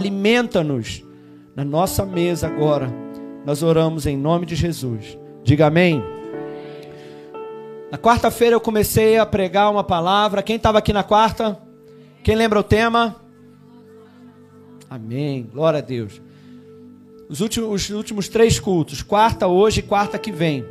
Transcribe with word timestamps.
alimenta-nos 0.00 1.04
na 1.56 1.64
nossa 1.64 2.06
mesa 2.06 2.46
agora. 2.46 2.88
Nós 3.44 3.64
oramos 3.64 4.06
em 4.06 4.16
nome 4.16 4.46
de 4.46 4.54
Jesus. 4.54 5.18
Diga 5.42 5.66
amém. 5.66 6.00
Na 7.90 7.98
quarta-feira 7.98 8.54
eu 8.54 8.60
comecei 8.60 9.18
a 9.18 9.26
pregar 9.26 9.72
uma 9.72 9.82
palavra. 9.82 10.40
Quem 10.40 10.54
estava 10.54 10.78
aqui 10.78 10.92
na 10.92 11.02
quarta? 11.02 11.60
Quem 12.22 12.36
lembra 12.36 12.60
o 12.60 12.62
tema? 12.62 13.16
Amém. 14.88 15.50
Glória 15.52 15.78
a 15.78 15.82
Deus. 15.82 16.22
Os 17.28 17.40
últimos, 17.40 17.90
os 17.90 17.90
últimos 17.90 18.28
três 18.28 18.60
cultos, 18.60 19.02
quarta 19.02 19.48
hoje 19.48 19.80
e 19.80 19.82
quarta 19.82 20.16
que 20.16 20.30
vem. 20.30 20.64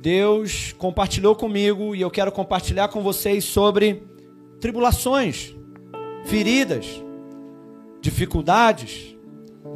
Deus 0.00 0.74
compartilhou 0.78 1.36
comigo 1.36 1.94
e 1.94 2.00
eu 2.00 2.10
quero 2.10 2.32
compartilhar 2.32 2.88
com 2.88 3.02
vocês 3.02 3.44
sobre 3.44 4.02
tribulações, 4.60 5.54
feridas, 6.24 7.02
dificuldades, 8.08 9.14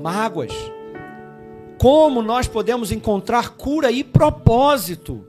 mágoas. 0.00 0.52
Como 1.78 2.22
nós 2.22 2.48
podemos 2.48 2.90
encontrar 2.90 3.50
cura 3.50 3.90
e 3.90 4.02
propósito 4.02 5.26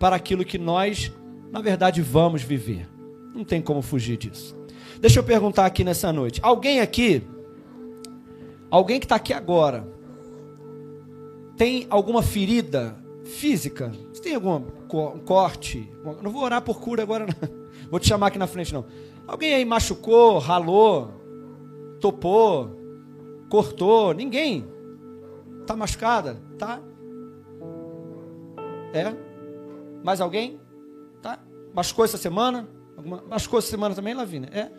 para 0.00 0.16
aquilo 0.16 0.44
que 0.44 0.58
nós, 0.58 1.12
na 1.52 1.60
verdade, 1.60 2.02
vamos 2.02 2.42
viver. 2.42 2.88
Não 3.34 3.44
tem 3.44 3.62
como 3.62 3.82
fugir 3.82 4.16
disso. 4.16 4.56
Deixa 5.00 5.20
eu 5.20 5.24
perguntar 5.24 5.66
aqui 5.66 5.84
nessa 5.84 6.12
noite: 6.12 6.40
alguém 6.42 6.80
aqui, 6.80 7.22
alguém 8.70 8.98
que 8.98 9.06
está 9.06 9.16
aqui 9.16 9.32
agora, 9.32 9.86
tem 11.56 11.86
alguma 11.88 12.22
ferida 12.22 12.96
física? 13.24 13.92
Você 14.12 14.22
tem 14.22 14.34
algum 14.34 14.62
corte? 15.24 15.88
Não 16.22 16.30
vou 16.30 16.42
orar 16.42 16.62
por 16.62 16.80
cura 16.80 17.02
agora, 17.02 17.26
não. 17.26 17.64
Vou 17.90 18.00
te 18.00 18.08
chamar 18.08 18.28
aqui 18.28 18.38
na 18.38 18.46
frente, 18.46 18.72
não. 18.72 18.86
Alguém 19.26 19.54
aí 19.54 19.64
machucou, 19.64 20.38
ralou, 20.38 21.23
topou, 22.04 22.70
cortou, 23.48 24.12
ninguém. 24.12 24.66
Tá 25.66 25.74
machucada? 25.74 26.36
Tá? 26.58 26.78
É? 28.92 29.14
Mais 30.04 30.20
alguém? 30.20 30.60
Tá? 31.22 31.38
Machucou 31.72 32.04
essa 32.04 32.18
semana? 32.18 32.68
Alguma... 32.94 33.22
Machucou 33.22 33.58
essa 33.58 33.68
semana 33.68 33.94
também, 33.94 34.12
Lavínia? 34.12 34.50
É? 34.52 34.70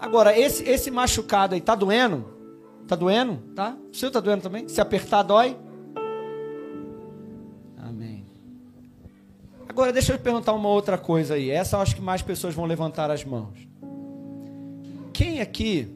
Agora, 0.00 0.36
esse, 0.36 0.68
esse 0.68 0.90
machucado 0.90 1.54
aí, 1.54 1.60
tá 1.60 1.76
doendo? 1.76 2.24
Tá 2.88 2.96
doendo? 2.96 3.36
Tá? 3.54 3.76
O 3.92 3.96
seu 3.96 4.10
tá 4.10 4.18
doendo 4.18 4.42
também? 4.42 4.66
Se 4.68 4.80
apertar, 4.80 5.22
dói? 5.22 5.56
Amém. 7.76 8.26
Agora, 9.68 9.92
deixa 9.92 10.12
eu 10.12 10.18
perguntar 10.18 10.54
uma 10.54 10.68
outra 10.68 10.98
coisa 10.98 11.34
aí. 11.34 11.50
Essa 11.50 11.76
eu 11.76 11.80
acho 11.82 11.94
que 11.94 12.02
mais 12.02 12.20
pessoas 12.20 12.52
vão 12.52 12.64
levantar 12.64 13.12
as 13.12 13.24
mãos. 13.24 13.67
Quem 15.18 15.40
aqui 15.40 15.92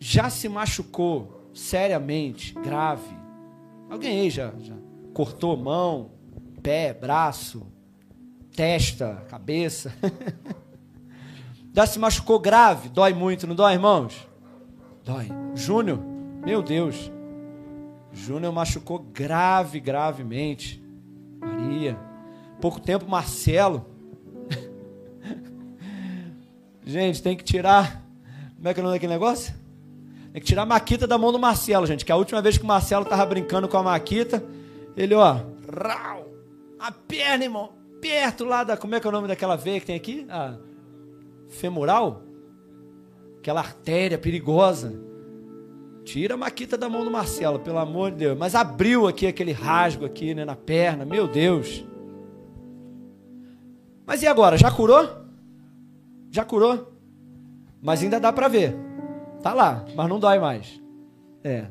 já 0.00 0.28
se 0.28 0.48
machucou 0.48 1.48
seriamente, 1.54 2.52
grave? 2.54 3.16
Alguém 3.88 4.22
aí 4.22 4.30
já, 4.30 4.52
já 4.58 4.74
cortou 5.14 5.56
mão, 5.56 6.10
pé, 6.60 6.92
braço, 6.92 7.68
testa, 8.52 9.24
cabeça? 9.28 9.94
já 11.72 11.86
se 11.86 12.00
machucou 12.00 12.40
grave? 12.40 12.88
Dói 12.88 13.14
muito, 13.14 13.46
não 13.46 13.54
dói, 13.54 13.74
irmãos? 13.74 14.28
Dói. 15.04 15.28
Júnior, 15.54 16.00
meu 16.44 16.64
Deus. 16.64 17.12
Júnior 18.12 18.52
machucou 18.52 18.98
grave, 18.98 19.78
gravemente. 19.78 20.82
Maria. 21.38 21.96
Pouco 22.60 22.80
tempo, 22.80 23.08
Marcelo. 23.08 23.86
Gente, 26.90 27.22
tem 27.22 27.36
que 27.36 27.44
tirar. 27.44 28.04
Como 28.56 28.68
é 28.68 28.74
que 28.74 28.80
é 28.80 28.82
o 28.82 28.84
nome 28.84 28.96
daquele 28.96 29.12
negócio? 29.12 29.54
Tem 30.32 30.42
que 30.42 30.46
tirar 30.46 30.62
a 30.62 30.66
Maquita 30.66 31.06
da 31.06 31.16
mão 31.16 31.30
do 31.30 31.38
Marcelo, 31.38 31.86
gente. 31.86 32.04
Que 32.04 32.10
a 32.10 32.16
última 32.16 32.42
vez 32.42 32.58
que 32.58 32.64
o 32.64 32.66
Marcelo 32.66 33.04
tava 33.04 33.24
brincando 33.26 33.68
com 33.68 33.76
a 33.76 33.82
Maquita, 33.82 34.42
ele, 34.96 35.14
ó, 35.14 35.36
rau, 35.72 36.26
a 36.80 36.90
perna, 36.90 37.44
irmão, 37.44 37.70
perto 38.00 38.44
lá 38.44 38.64
da. 38.64 38.76
Como 38.76 38.92
é 38.92 38.98
que 38.98 39.06
é 39.06 39.08
o 39.08 39.12
nome 39.12 39.28
daquela 39.28 39.54
veia 39.54 39.78
que 39.78 39.86
tem 39.86 39.94
aqui? 39.94 40.26
A 40.28 40.56
femoral? 41.48 42.24
Aquela 43.38 43.60
artéria 43.60 44.18
perigosa. 44.18 44.92
Tira 46.04 46.34
a 46.34 46.36
Maquita 46.36 46.76
da 46.76 46.88
mão 46.88 47.04
do 47.04 47.10
Marcelo, 47.10 47.60
pelo 47.60 47.78
amor 47.78 48.10
de 48.10 48.16
Deus. 48.16 48.36
Mas 48.36 48.56
abriu 48.56 49.06
aqui 49.06 49.28
aquele 49.28 49.52
rasgo 49.52 50.04
aqui, 50.04 50.34
né, 50.34 50.44
na 50.44 50.56
perna. 50.56 51.04
Meu 51.04 51.28
Deus. 51.28 51.84
Mas 54.04 54.24
e 54.24 54.26
agora? 54.26 54.58
Já 54.58 54.72
curou? 54.72 55.19
Já 56.30 56.44
curou? 56.44 56.92
Mas 57.82 58.02
ainda 58.02 58.20
dá 58.20 58.32
para 58.32 58.48
ver. 58.48 58.76
Tá 59.42 59.52
lá, 59.52 59.84
mas 59.94 60.08
não 60.08 60.20
dói 60.20 60.38
mais. 60.38 60.80
É. 61.42 61.66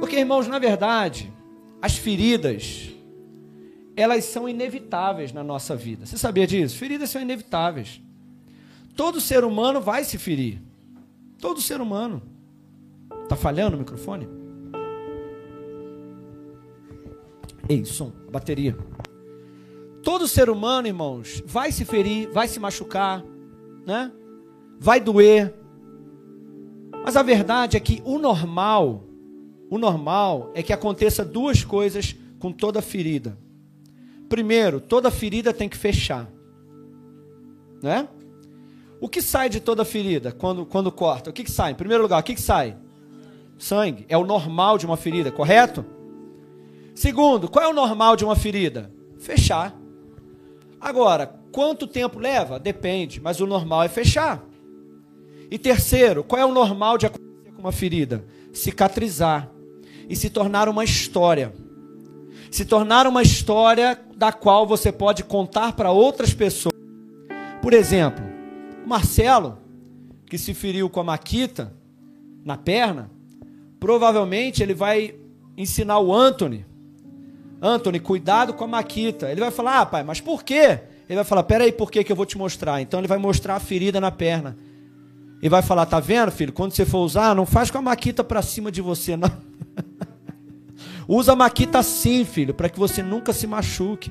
Porque, 0.00 0.16
irmãos, 0.18 0.48
na 0.48 0.58
verdade, 0.58 1.32
as 1.80 1.96
feridas, 1.96 2.90
elas 3.94 4.24
são 4.24 4.48
inevitáveis 4.48 5.32
na 5.32 5.44
nossa 5.44 5.76
vida. 5.76 6.06
Você 6.06 6.18
sabia 6.18 6.46
disso? 6.46 6.76
Feridas 6.76 7.10
são 7.10 7.20
inevitáveis. 7.20 8.00
Todo 8.96 9.20
ser 9.20 9.44
humano 9.44 9.80
vai 9.80 10.04
se 10.04 10.18
ferir. 10.18 10.60
Todo 11.38 11.60
ser 11.60 11.80
humano. 11.80 12.22
Tá 13.28 13.36
falhando 13.36 13.76
o 13.76 13.78
microfone? 13.78 14.28
Ei, 17.68 17.84
som, 17.84 18.12
bateria. 18.30 18.76
Todo 20.02 20.28
ser 20.28 20.48
humano, 20.48 20.86
irmãos, 20.86 21.42
vai 21.44 21.72
se 21.72 21.84
ferir, 21.84 22.30
vai 22.30 22.46
se 22.46 22.60
machucar, 22.60 23.24
né? 23.86 24.10
Vai 24.78 25.00
doer. 25.00 25.54
Mas 27.04 27.16
a 27.16 27.22
verdade 27.22 27.76
é 27.76 27.80
que 27.80 28.02
o 28.04 28.18
normal, 28.18 29.04
o 29.70 29.78
normal 29.78 30.50
é 30.54 30.62
que 30.62 30.72
aconteça 30.72 31.24
duas 31.24 31.64
coisas 31.64 32.16
com 32.40 32.50
toda 32.52 32.82
ferida. 32.82 33.38
Primeiro, 34.28 34.80
toda 34.80 35.10
ferida 35.10 35.54
tem 35.54 35.68
que 35.68 35.76
fechar. 35.76 36.28
Né? 37.80 38.08
O 39.00 39.08
que 39.08 39.22
sai 39.22 39.48
de 39.48 39.60
toda 39.60 39.84
ferida 39.84 40.32
quando, 40.32 40.66
quando 40.66 40.90
corta? 40.90 41.30
O 41.30 41.32
que, 41.32 41.44
que 41.44 41.50
sai? 41.50 41.72
Em 41.72 41.76
primeiro 41.76 42.02
lugar, 42.02 42.20
o 42.20 42.24
que, 42.24 42.34
que 42.34 42.40
sai? 42.40 42.76
Sangue. 43.56 44.04
É 44.08 44.18
o 44.18 44.26
normal 44.26 44.76
de 44.78 44.84
uma 44.84 44.96
ferida, 44.96 45.30
correto? 45.30 45.84
Segundo, 46.94 47.48
qual 47.48 47.64
é 47.64 47.68
o 47.68 47.74
normal 47.74 48.16
de 48.16 48.24
uma 48.24 48.34
ferida? 48.34 48.90
Fechar. 49.18 49.78
Agora, 50.80 51.38
quanto 51.56 51.86
tempo 51.86 52.18
leva? 52.18 52.60
Depende, 52.60 53.18
mas 53.18 53.40
o 53.40 53.46
normal 53.46 53.82
é 53.82 53.88
fechar. 53.88 54.44
E 55.50 55.56
terceiro, 55.56 56.22
qual 56.22 56.38
é 56.38 56.44
o 56.44 56.52
normal 56.52 56.98
de 56.98 57.06
acontecer 57.06 57.50
com 57.54 57.62
uma 57.62 57.72
ferida? 57.72 58.26
Cicatrizar 58.52 59.50
e 60.06 60.14
se 60.14 60.28
tornar 60.28 60.68
uma 60.68 60.84
história. 60.84 61.54
Se 62.50 62.66
tornar 62.66 63.06
uma 63.06 63.22
história 63.22 63.98
da 64.14 64.32
qual 64.32 64.66
você 64.66 64.92
pode 64.92 65.24
contar 65.24 65.72
para 65.72 65.90
outras 65.90 66.34
pessoas. 66.34 66.74
Por 67.62 67.72
exemplo, 67.72 68.22
Marcelo, 68.86 69.56
que 70.26 70.36
se 70.36 70.52
feriu 70.52 70.90
com 70.90 71.00
a 71.00 71.04
maquita 71.04 71.72
na 72.44 72.58
perna, 72.58 73.10
provavelmente 73.80 74.62
ele 74.62 74.74
vai 74.74 75.14
ensinar 75.56 76.00
o 76.00 76.12
Anthony. 76.12 76.66
Anthony, 77.62 77.98
cuidado 77.98 78.52
com 78.52 78.64
a 78.64 78.68
maquita. 78.68 79.30
Ele 79.32 79.40
vai 79.40 79.50
falar, 79.50 79.80
ah, 79.80 79.86
pai, 79.86 80.02
mas 80.02 80.20
por 80.20 80.44
quê? 80.44 80.80
Ele 81.08 81.16
vai 81.16 81.24
falar, 81.24 81.44
peraí, 81.44 81.70
por 81.70 81.90
quê 81.90 82.02
que 82.02 82.10
eu 82.10 82.16
vou 82.16 82.26
te 82.26 82.36
mostrar? 82.36 82.80
Então 82.80 83.00
ele 83.00 83.06
vai 83.06 83.18
mostrar 83.18 83.54
a 83.54 83.60
ferida 83.60 84.00
na 84.00 84.10
perna. 84.10 84.56
E 85.40 85.48
vai 85.48 85.62
falar, 85.62 85.86
tá 85.86 86.00
vendo, 86.00 86.32
filho? 86.32 86.52
Quando 86.52 86.72
você 86.72 86.84
for 86.84 86.98
usar, 86.98 87.34
não 87.34 87.46
faz 87.46 87.70
com 87.70 87.78
a 87.78 87.82
maquita 87.82 88.24
para 88.24 88.42
cima 88.42 88.72
de 88.72 88.80
você, 88.80 89.16
não. 89.16 89.30
Usa 91.06 91.32
a 91.32 91.36
maquita 91.36 91.78
assim, 91.78 92.24
filho, 92.24 92.52
para 92.52 92.68
que 92.68 92.78
você 92.78 93.02
nunca 93.02 93.32
se 93.32 93.46
machuque. 93.46 94.10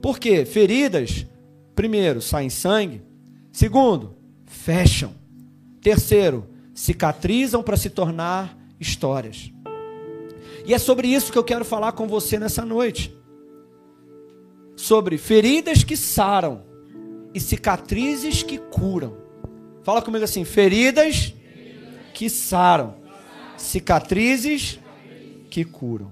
Por 0.00 0.18
quê? 0.18 0.44
Feridas, 0.44 1.26
primeiro, 1.74 2.20
saem 2.20 2.48
sangue. 2.48 3.02
Segundo, 3.50 4.14
fecham. 4.46 5.12
Terceiro, 5.80 6.46
cicatrizam 6.72 7.62
para 7.62 7.76
se 7.76 7.90
tornar 7.90 8.56
histórias. 8.78 9.50
E 10.64 10.72
é 10.72 10.78
sobre 10.78 11.08
isso 11.08 11.32
que 11.32 11.38
eu 11.38 11.44
quero 11.44 11.64
falar 11.64 11.92
com 11.92 12.06
você 12.06 12.38
nessa 12.38 12.64
noite. 12.64 13.12
Sobre 14.90 15.18
feridas 15.18 15.84
que 15.84 15.96
saram 15.96 16.64
e 17.32 17.38
cicatrizes 17.38 18.42
que 18.42 18.58
curam. 18.58 19.16
Fala 19.84 20.02
comigo 20.02 20.24
assim: 20.24 20.44
feridas 20.44 21.32
que 22.12 22.28
saram, 22.28 22.96
cicatrizes 23.56 24.80
que 25.48 25.64
curam. 25.64 26.10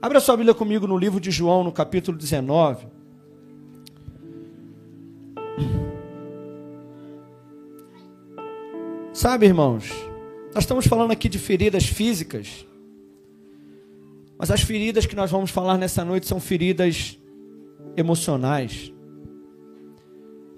Abra 0.00 0.20
sua 0.20 0.38
Bíblia 0.38 0.54
comigo 0.54 0.86
no 0.86 0.96
livro 0.96 1.20
de 1.20 1.30
João, 1.30 1.62
no 1.62 1.70
capítulo 1.70 2.16
19. 2.16 2.86
Sabe, 9.12 9.44
irmãos, 9.44 9.84
nós 10.54 10.64
estamos 10.64 10.86
falando 10.86 11.10
aqui 11.10 11.28
de 11.28 11.38
feridas 11.38 11.84
físicas, 11.84 12.64
mas 14.38 14.50
as 14.50 14.62
feridas 14.62 15.04
que 15.04 15.14
nós 15.14 15.30
vamos 15.30 15.50
falar 15.50 15.76
nessa 15.76 16.02
noite 16.02 16.26
são 16.26 16.40
feridas 16.40 17.19
emocionais. 17.96 18.92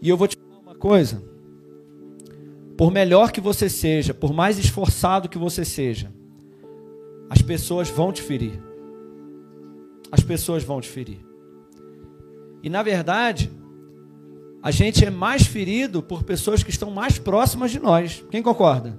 E 0.00 0.08
eu 0.08 0.16
vou 0.16 0.26
te 0.26 0.36
falar 0.36 0.60
uma 0.60 0.74
coisa. 0.74 1.22
por 2.76 2.90
melhor 2.90 3.30
que 3.30 3.40
você 3.40 3.68
seja, 3.68 4.12
por 4.12 4.32
mais 4.32 4.58
esforçado 4.58 5.28
que 5.28 5.38
você 5.38 5.64
seja, 5.64 6.12
as 7.30 7.40
pessoas 7.40 7.88
vão 7.88 8.12
te 8.12 8.20
ferir. 8.20 8.60
As 10.10 10.20
pessoas 10.20 10.64
vão 10.64 10.80
te 10.80 10.88
ferir. 10.88 11.20
E 12.62 12.68
na 12.68 12.82
verdade, 12.82 13.50
a 14.62 14.70
gente 14.70 15.04
é 15.04 15.10
mais 15.10 15.46
ferido 15.46 16.02
por 16.02 16.22
pessoas 16.22 16.62
que 16.62 16.70
estão 16.70 16.90
mais 16.90 17.18
próximas 17.18 17.70
de 17.70 17.78
nós. 17.78 18.24
Quem 18.30 18.42
concorda? 18.42 18.98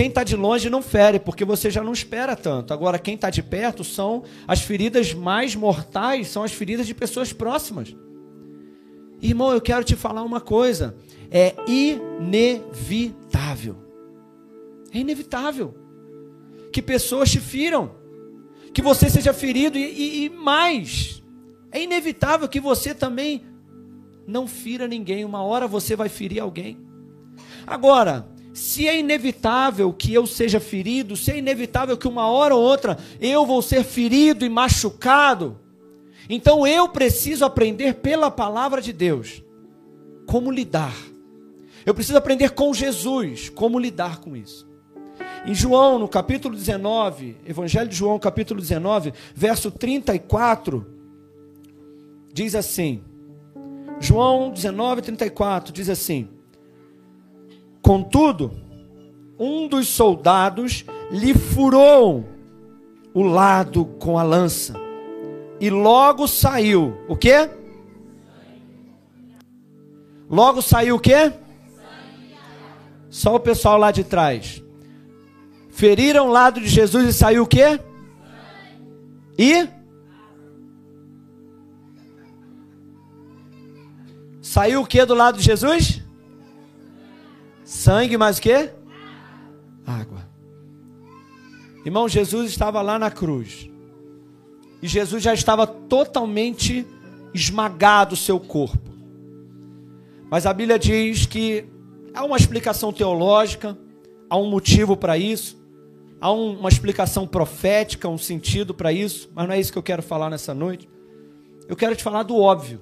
Quem 0.00 0.08
está 0.08 0.24
de 0.24 0.34
longe 0.34 0.70
não 0.70 0.80
fere, 0.80 1.20
porque 1.20 1.44
você 1.44 1.70
já 1.70 1.84
não 1.84 1.92
espera 1.92 2.34
tanto. 2.34 2.72
Agora, 2.72 2.98
quem 2.98 3.16
está 3.16 3.28
de 3.28 3.42
perto 3.42 3.84
são 3.84 4.24
as 4.48 4.62
feridas 4.62 5.12
mais 5.12 5.54
mortais, 5.54 6.28
são 6.28 6.42
as 6.42 6.52
feridas 6.52 6.86
de 6.86 6.94
pessoas 6.94 7.34
próximas. 7.34 7.94
Irmão, 9.20 9.52
eu 9.52 9.60
quero 9.60 9.84
te 9.84 9.94
falar 9.94 10.22
uma 10.22 10.40
coisa: 10.40 10.96
é 11.30 11.54
inevitável. 11.68 13.76
É 14.90 15.00
inevitável 15.00 15.74
que 16.72 16.80
pessoas 16.80 17.30
te 17.30 17.38
firam, 17.38 17.90
que 18.72 18.80
você 18.80 19.10
seja 19.10 19.34
ferido 19.34 19.76
e, 19.76 19.82
e, 19.82 20.24
e 20.24 20.30
mais. 20.30 21.22
É 21.70 21.82
inevitável 21.82 22.48
que 22.48 22.58
você 22.58 22.94
também 22.94 23.44
não 24.26 24.46
fira 24.46 24.88
ninguém. 24.88 25.26
Uma 25.26 25.42
hora 25.42 25.68
você 25.68 25.94
vai 25.94 26.08
ferir 26.08 26.40
alguém. 26.40 26.78
Agora, 27.66 28.26
se 28.60 28.86
é 28.86 28.98
inevitável 28.98 29.90
que 29.90 30.12
eu 30.12 30.26
seja 30.26 30.60
ferido, 30.60 31.16
se 31.16 31.30
é 31.30 31.38
inevitável 31.38 31.96
que 31.96 32.06
uma 32.06 32.28
hora 32.28 32.54
ou 32.54 32.62
outra 32.62 32.98
eu 33.18 33.46
vou 33.46 33.62
ser 33.62 33.82
ferido 33.82 34.44
e 34.44 34.50
machucado, 34.50 35.58
então 36.28 36.66
eu 36.66 36.86
preciso 36.86 37.42
aprender 37.42 37.94
pela 37.94 38.30
palavra 38.30 38.82
de 38.82 38.92
Deus 38.92 39.42
como 40.26 40.50
lidar. 40.50 40.94
Eu 41.86 41.94
preciso 41.94 42.18
aprender 42.18 42.50
com 42.50 42.74
Jesus 42.74 43.48
como 43.48 43.78
lidar 43.78 44.20
com 44.20 44.36
isso. 44.36 44.68
Em 45.46 45.54
João, 45.54 45.98
no 45.98 46.06
capítulo 46.06 46.54
19, 46.54 47.38
Evangelho 47.46 47.88
de 47.88 47.96
João, 47.96 48.18
capítulo 48.18 48.60
19, 48.60 49.14
verso 49.34 49.70
34, 49.70 50.86
diz 52.30 52.54
assim: 52.54 53.02
João 53.98 54.50
19, 54.50 55.00
34 55.00 55.72
diz 55.72 55.88
assim: 55.88 56.28
Contudo, 57.82 58.52
um 59.38 59.66
dos 59.66 59.88
soldados 59.88 60.84
lhe 61.10 61.34
furou 61.34 62.24
o 63.14 63.22
lado 63.22 63.84
com 63.98 64.18
a 64.18 64.22
lança. 64.22 64.74
E 65.58 65.70
logo 65.70 66.26
saiu. 66.26 66.96
O 67.08 67.16
quê? 67.16 67.50
Logo 70.28 70.62
saiu 70.62 70.96
o 70.96 71.00
quê? 71.00 71.32
Só 73.08 73.34
o 73.34 73.40
pessoal 73.40 73.76
lá 73.76 73.90
de 73.90 74.04
trás. 74.04 74.62
Feriram 75.70 76.28
o 76.28 76.32
lado 76.32 76.60
de 76.60 76.68
Jesus 76.68 77.08
e 77.08 77.12
saiu 77.12 77.42
o 77.42 77.46
quê? 77.46 77.80
E 79.38 79.68
Saiu 84.50 84.80
o 84.80 84.86
que 84.86 85.04
do 85.04 85.14
lado 85.14 85.38
de 85.38 85.44
Jesus? 85.44 85.99
Sangue 87.70 88.16
mais 88.16 88.38
o 88.38 88.42
que? 88.42 88.68
Água. 89.86 90.28
Irmão, 91.84 92.08
Jesus 92.08 92.50
estava 92.50 92.82
lá 92.82 92.98
na 92.98 93.12
cruz. 93.12 93.70
E 94.82 94.88
Jesus 94.88 95.22
já 95.22 95.32
estava 95.32 95.68
totalmente 95.68 96.84
esmagado 97.32 98.14
o 98.14 98.16
seu 98.16 98.40
corpo. 98.40 98.90
Mas 100.28 100.46
a 100.46 100.52
Bíblia 100.52 100.80
diz 100.80 101.26
que 101.26 101.64
há 102.12 102.24
uma 102.24 102.36
explicação 102.36 102.92
teológica, 102.92 103.78
há 104.28 104.36
um 104.36 104.50
motivo 104.50 104.96
para 104.96 105.16
isso, 105.16 105.56
há 106.20 106.32
um, 106.32 106.58
uma 106.58 106.68
explicação 106.68 107.24
profética, 107.24 108.08
um 108.08 108.18
sentido 108.18 108.74
para 108.74 108.92
isso, 108.92 109.30
mas 109.32 109.46
não 109.46 109.54
é 109.54 109.60
isso 109.60 109.70
que 109.70 109.78
eu 109.78 109.82
quero 109.82 110.02
falar 110.02 110.28
nessa 110.28 110.52
noite. 110.52 110.88
Eu 111.68 111.76
quero 111.76 111.94
te 111.94 112.02
falar 112.02 112.24
do 112.24 112.36
óbvio. 112.36 112.80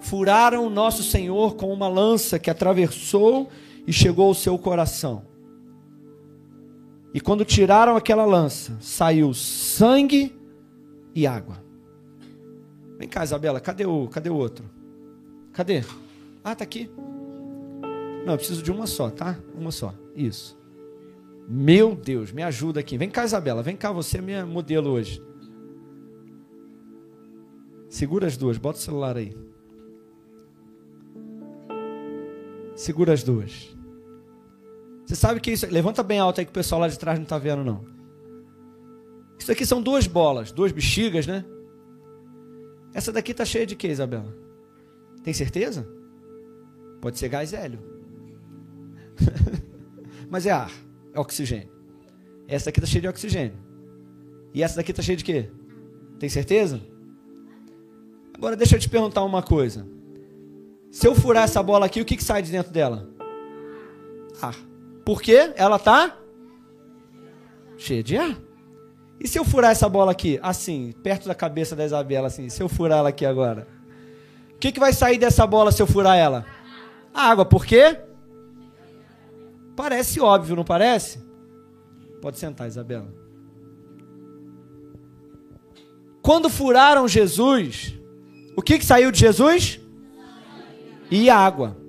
Furaram 0.00 0.66
o 0.66 0.70
nosso 0.70 1.04
Senhor 1.04 1.54
com 1.54 1.72
uma 1.72 1.86
lança 1.86 2.36
que 2.36 2.50
atravessou 2.50 3.48
e 3.86 3.92
chegou 3.92 4.26
ao 4.26 4.34
seu 4.34 4.58
coração. 4.58 5.24
E 7.14 7.20
quando 7.20 7.44
tiraram 7.44 7.96
aquela 7.96 8.24
lança, 8.24 8.76
saiu 8.80 9.32
sangue 9.32 10.34
e 11.14 11.26
água. 11.26 11.64
Vem 12.98 13.08
cá, 13.08 13.24
Isabela, 13.24 13.60
cadê 13.60 13.86
o, 13.86 14.08
cadê 14.08 14.28
o 14.28 14.34
outro? 14.34 14.64
Cadê? 15.52 15.82
Ah, 16.42 16.54
tá 16.54 16.64
aqui. 16.64 16.90
Não, 18.26 18.34
eu 18.34 18.38
preciso 18.38 18.62
de 18.62 18.72
uma 18.72 18.86
só, 18.86 19.08
tá? 19.08 19.38
Uma 19.54 19.70
só. 19.70 19.94
Isso. 20.14 20.58
Meu 21.48 21.94
Deus, 21.94 22.32
me 22.32 22.42
ajuda 22.42 22.80
aqui. 22.80 22.98
Vem 22.98 23.08
cá, 23.08 23.24
Isabela, 23.24 23.62
vem 23.62 23.76
cá, 23.76 23.92
você 23.92 24.18
é 24.18 24.20
minha 24.20 24.44
modelo 24.44 24.90
hoje. 24.90 25.22
Segura 27.88 28.26
as 28.26 28.36
duas, 28.36 28.58
bota 28.58 28.78
o 28.78 28.82
celular 28.82 29.16
aí. 29.16 29.34
Segura 32.74 33.12
as 33.12 33.22
duas. 33.22 33.75
Você 35.06 35.14
sabe 35.14 35.40
que 35.40 35.52
isso. 35.52 35.66
Levanta 35.66 36.02
bem 36.02 36.18
alto 36.18 36.40
aí 36.40 36.44
que 36.44 36.50
o 36.50 36.54
pessoal 36.54 36.80
lá 36.80 36.88
de 36.88 36.98
trás 36.98 37.18
não 37.18 37.22
está 37.22 37.38
vendo, 37.38 37.64
não. 37.64 37.84
Isso 39.38 39.52
aqui 39.52 39.64
são 39.64 39.80
duas 39.80 40.06
bolas, 40.06 40.50
duas 40.50 40.72
bexigas, 40.72 41.26
né? 41.26 41.44
Essa 42.92 43.12
daqui 43.12 43.30
está 43.30 43.44
cheia 43.44 43.66
de 43.66 43.76
quê, 43.76 43.88
Isabela? 43.88 44.34
Tem 45.22 45.32
certeza? 45.32 45.86
Pode 47.00 47.18
ser 47.18 47.28
gás 47.28 47.52
hélio. 47.52 47.78
Mas 50.28 50.46
é 50.46 50.50
ar, 50.50 50.72
é 51.14 51.20
oxigênio. 51.20 51.70
Essa 52.48 52.66
daqui 52.66 52.80
está 52.80 52.90
cheia 52.90 53.02
de 53.02 53.08
oxigênio. 53.08 53.54
E 54.52 54.62
essa 54.62 54.76
daqui 54.76 54.90
está 54.90 55.02
cheia 55.02 55.16
de 55.16 55.24
quê? 55.24 55.50
Tem 56.18 56.28
certeza? 56.28 56.80
Agora 58.34 58.56
deixa 58.56 58.76
eu 58.76 58.80
te 58.80 58.88
perguntar 58.88 59.22
uma 59.22 59.42
coisa. 59.42 59.86
Se 60.90 61.06
eu 61.06 61.14
furar 61.14 61.44
essa 61.44 61.62
bola 61.62 61.86
aqui, 61.86 62.00
o 62.00 62.04
que, 62.04 62.16
que 62.16 62.24
sai 62.24 62.42
de 62.42 62.50
dentro 62.50 62.72
dela? 62.72 63.08
Ar. 64.40 64.56
Por 65.06 65.22
quê? 65.22 65.52
Ela 65.54 65.76
está 65.76 66.18
cheia 67.78 68.02
de 68.02 68.16
ar. 68.16 68.36
E 69.20 69.28
se 69.28 69.38
eu 69.38 69.44
furar 69.44 69.70
essa 69.70 69.88
bola 69.88 70.10
aqui, 70.10 70.36
assim, 70.42 70.92
perto 71.00 71.28
da 71.28 71.34
cabeça 71.34 71.76
da 71.76 71.84
Isabela, 71.84 72.26
assim, 72.26 72.48
se 72.48 72.60
eu 72.60 72.68
furar 72.68 72.98
ela 72.98 73.10
aqui 73.10 73.24
agora? 73.24 73.68
O 74.52 74.58
que, 74.58 74.72
que 74.72 74.80
vai 74.80 74.92
sair 74.92 75.16
dessa 75.16 75.46
bola 75.46 75.70
se 75.70 75.80
eu 75.80 75.86
furar 75.86 76.16
ela? 76.16 76.44
água, 77.14 77.44
por 77.44 77.64
quê? 77.64 77.96
Parece 79.76 80.18
óbvio, 80.20 80.56
não 80.56 80.64
parece? 80.64 81.24
Pode 82.20 82.36
sentar, 82.36 82.66
Isabela. 82.66 83.08
Quando 86.20 86.50
furaram 86.50 87.06
Jesus, 87.06 87.94
o 88.56 88.60
que, 88.60 88.76
que 88.76 88.84
saiu 88.84 89.12
de 89.12 89.20
Jesus? 89.20 89.80
E 91.08 91.30
água 91.30 91.85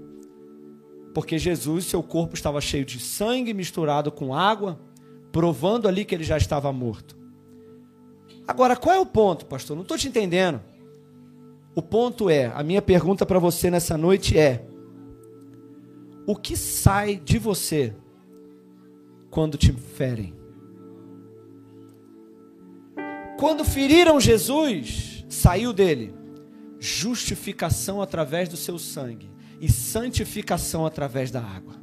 porque 1.18 1.40
Jesus, 1.40 1.86
seu 1.86 2.04
corpo 2.04 2.36
estava 2.36 2.62
cheio 2.62 2.86
de 2.86 3.00
sangue 3.00 3.52
misturado 3.52 4.12
com 4.12 4.36
água, 4.36 4.80
provando 5.32 5.88
ali 5.88 6.06
que 6.06 6.14
ele 6.14 6.24
já 6.24 6.38
estava 6.38 6.72
morto. 6.72 7.18
Agora, 8.48 8.76
qual 8.76 8.96
é 8.96 9.00
o 9.00 9.06
ponto, 9.06 9.48
pastor? 9.48 9.76
Não 9.76 9.82
estou 9.82 9.98
te 9.98 10.08
entendendo. 10.08 10.62
O 11.74 11.82
ponto 11.82 12.30
é: 12.30 12.52
a 12.54 12.62
minha 12.62 12.84
pergunta 12.84 13.26
para 13.26 13.40
você 13.40 13.72
nessa 13.72 13.98
noite 13.98 14.38
é: 14.38 14.64
o 16.28 16.36
que 16.36 16.56
sai 16.56 17.16
de 17.16 17.40
você 17.40 17.96
quando 19.32 19.58
te 19.58 19.74
ferem? 19.74 20.36
Quando 23.40 23.66
feriram 23.66 24.22
Jesus, 24.22 25.26
saiu 25.28 25.74
dele 25.74 26.14
justificação 26.78 28.04
através 28.04 28.48
do 28.48 28.56
seu 28.56 28.78
sangue 28.78 29.36
e 29.60 29.72
santificação 29.72 30.86
através 30.86 31.32
da 31.32 31.42
água. 31.42 31.76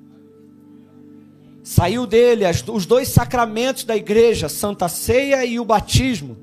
Saiu 1.62 2.06
dele 2.06 2.44
as, 2.44 2.62
os 2.68 2.84
dois 2.84 3.08
sacramentos 3.08 3.84
da 3.84 3.96
igreja, 3.96 4.48
Santa 4.48 4.88
Ceia 4.88 5.44
e 5.44 5.58
o 5.58 5.64
batismo. 5.64 6.36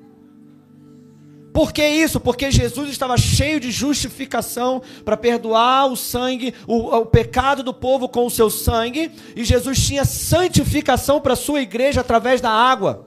Por 1.54 1.74
que 1.74 1.86
isso? 1.86 2.20
Porque 2.20 2.50
Jesus 2.50 2.90
estava 2.90 3.18
cheio 3.18 3.60
de 3.60 3.72
justificação 3.72 4.82
para 5.04 5.18
perdoar 5.18 5.88
o 5.88 5.98
sangue, 5.98 6.54
o, 6.66 6.96
o, 6.96 7.06
pecado 7.06 7.62
do 7.62 7.74
povo 7.74 8.08
com 8.08 8.26
o 8.26 8.32
seu 8.32 8.50
sangue, 8.50 9.12
e 9.36 9.44
Jesus 9.44 9.86
tinha 9.86 10.06
santificação 10.06 11.20
para 11.20 11.34
a 11.34 11.36
sua 11.36 11.62
igreja 11.62 12.02
através 12.02 12.40
da 12.40 12.50
água. 12.50 13.06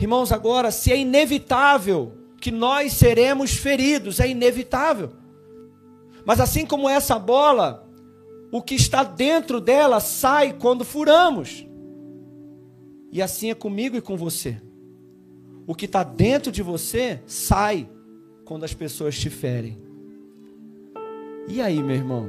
Irmãos, 0.00 0.32
agora, 0.32 0.70
se 0.70 0.90
é 0.90 0.98
inevitável 0.98 2.12
que 2.44 2.50
nós 2.50 2.92
seremos 2.92 3.54
feridos, 3.54 4.20
é 4.20 4.28
inevitável. 4.28 5.12
Mas 6.26 6.40
assim 6.40 6.66
como 6.66 6.90
essa 6.90 7.18
bola, 7.18 7.88
o 8.52 8.60
que 8.60 8.74
está 8.74 9.02
dentro 9.02 9.62
dela 9.62 9.98
sai 9.98 10.52
quando 10.52 10.84
furamos. 10.84 11.66
E 13.10 13.22
assim 13.22 13.48
é 13.48 13.54
comigo 13.54 13.96
e 13.96 14.02
com 14.02 14.14
você. 14.14 14.60
O 15.66 15.74
que 15.74 15.86
está 15.86 16.02
dentro 16.02 16.52
de 16.52 16.62
você 16.62 17.22
sai 17.26 17.88
quando 18.44 18.64
as 18.64 18.74
pessoas 18.74 19.18
te 19.18 19.30
ferem. 19.30 19.80
E 21.48 21.62
aí, 21.62 21.82
meu 21.82 21.96
irmão? 21.96 22.28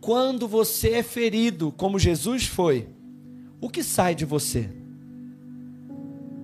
Quando 0.00 0.48
você 0.48 0.94
é 0.94 1.02
ferido, 1.04 1.70
como 1.76 1.96
Jesus 1.96 2.44
foi, 2.44 2.88
o 3.60 3.68
que 3.68 3.84
sai 3.84 4.16
de 4.16 4.24
você? 4.24 4.79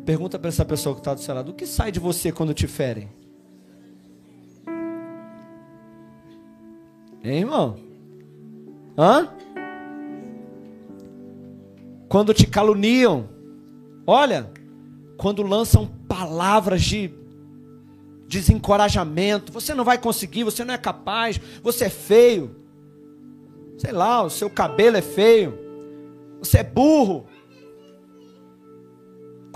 Pergunta 0.07 0.39
para 0.39 0.49
essa 0.49 0.65
pessoa 0.65 0.95
que 0.95 1.01
está 1.01 1.13
do 1.13 1.21
seu 1.21 1.35
lado: 1.35 1.51
o 1.51 1.55
que 1.55 1.67
sai 1.67 1.91
de 1.91 1.99
você 1.99 2.31
quando 2.31 2.55
te 2.55 2.69
ferem? 2.69 3.09
Hein, 7.25 7.41
irmão? 7.41 7.77
Hã? 8.97 9.29
Quando 12.09 12.33
te 12.33 12.47
caluniam, 12.47 13.29
olha, 14.07 14.49
quando 15.17 15.43
lançam 15.43 15.89
palavras 16.09 16.83
de 16.83 17.11
desencorajamento, 18.29 19.53
você 19.53 19.75
não 19.75 19.85
vai 19.85 19.99
conseguir, 19.99 20.45
você 20.45 20.65
não 20.65 20.73
é 20.73 20.79
capaz, 20.79 21.41
você 21.65 21.87
é 21.87 21.91
feio, 21.91 22.55
sei 23.77 23.91
lá, 23.91 24.23
o 24.23 24.31
seu 24.31 24.49
cabelo 24.49 24.97
é 24.97 25.03
feio, 25.03 25.59
você 26.39 26.59
é 26.59 26.65
burro. 26.65 27.27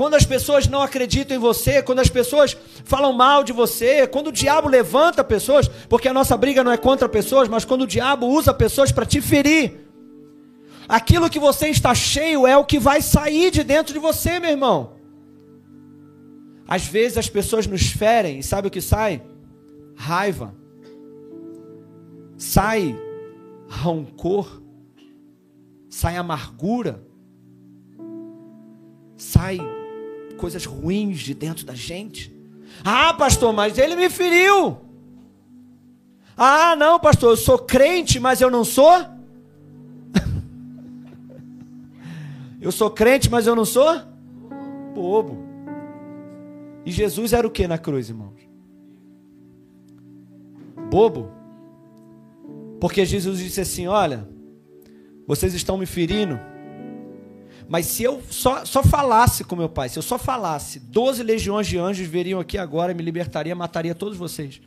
Quando 0.01 0.15
as 0.15 0.25
pessoas 0.25 0.67
não 0.67 0.81
acreditam 0.81 1.37
em 1.37 1.39
você, 1.39 1.83
quando 1.83 1.99
as 1.99 2.09
pessoas 2.09 2.57
falam 2.87 3.13
mal 3.13 3.45
de 3.45 3.53
você, 3.53 4.07
quando 4.07 4.29
o 4.29 4.33
diabo 4.33 4.67
levanta 4.67 5.23
pessoas, 5.23 5.69
porque 5.69 6.09
a 6.09 6.15
nossa 6.15 6.39
briga 6.39 6.65
não 6.65 6.73
é 6.73 6.79
contra 6.79 7.07
pessoas, 7.07 7.51
mas 7.51 7.67
quando 7.67 7.83
o 7.83 7.87
diabo 7.87 8.27
usa 8.27 8.55
pessoas 8.55 8.91
para 8.91 9.05
te 9.05 9.21
ferir, 9.21 9.79
aquilo 10.89 11.29
que 11.29 11.39
você 11.39 11.69
está 11.69 11.95
cheio 11.95 12.47
é 12.47 12.57
o 12.57 12.65
que 12.65 12.79
vai 12.79 13.03
sair 13.03 13.51
de 13.51 13.63
dentro 13.63 13.93
de 13.93 13.99
você, 13.99 14.41
meu 14.41 14.49
irmão. 14.49 14.95
Às 16.67 16.87
vezes 16.87 17.19
as 17.19 17.29
pessoas 17.29 17.67
nos 17.67 17.83
ferem 17.83 18.39
e 18.39 18.43
sabe 18.43 18.69
o 18.69 18.71
que 18.71 18.81
sai? 18.81 19.21
Raiva. 19.95 20.55
Sai 22.39 22.99
rancor. 23.69 24.63
Sai 25.91 26.17
amargura. 26.17 27.05
Sai 29.19 29.59
coisas 30.41 30.65
ruins 30.65 31.19
de 31.21 31.35
dentro 31.35 31.67
da 31.67 31.75
gente. 31.75 32.35
Ah, 32.83 33.13
pastor, 33.13 33.53
mas 33.53 33.77
ele 33.79 33.95
me 33.95 34.09
feriu. 34.09 34.79
Ah, 36.37 36.75
não, 36.75 36.99
pastor, 36.99 37.33
eu 37.33 37.37
sou 37.37 37.59
crente, 37.59 38.19
mas 38.19 38.41
eu 38.41 38.51
não 38.51 38.65
sou. 38.65 39.05
eu 42.59 42.73
sou 42.73 42.91
crente, 42.91 43.31
mas 43.31 43.47
eu 43.47 43.55
não 43.55 43.67
sou 43.67 44.11
bobo. 44.95 45.39
E 46.85 46.91
Jesus 46.91 47.33
era 47.33 47.47
o 47.47 47.51
que 47.51 47.69
na 47.69 47.79
cruz, 47.79 48.09
irmãos? 48.09 48.41
Bobo. 50.91 51.31
Porque 52.81 53.05
Jesus 53.05 53.39
disse 53.39 53.61
assim: 53.61 53.87
Olha, 53.87 54.27
vocês 55.27 55.55
estão 55.55 55.77
me 55.77 55.87
ferindo, 55.87 56.41
mas 57.71 57.87
se 57.87 58.03
eu 58.03 58.21
só, 58.29 58.67
só 58.67 58.83
falasse 58.83 59.45
com 59.45 59.57
meu 59.57 59.69
pai, 59.69 59.89
se 59.89 59.99
eu 59.99 60.03
só 60.03 60.19
falasse, 60.19 60.79
doze 60.79 61.23
legiões 61.23 61.67
de 61.67 61.79
anjos 61.79 62.07
veriam 62.07 62.39
aqui 62.39 62.59
agora, 62.59 62.93
me 62.93 63.03
libertaria, 63.03 63.55
mataria 63.55 63.95
todos 63.95 64.19
vocês. 64.19 64.61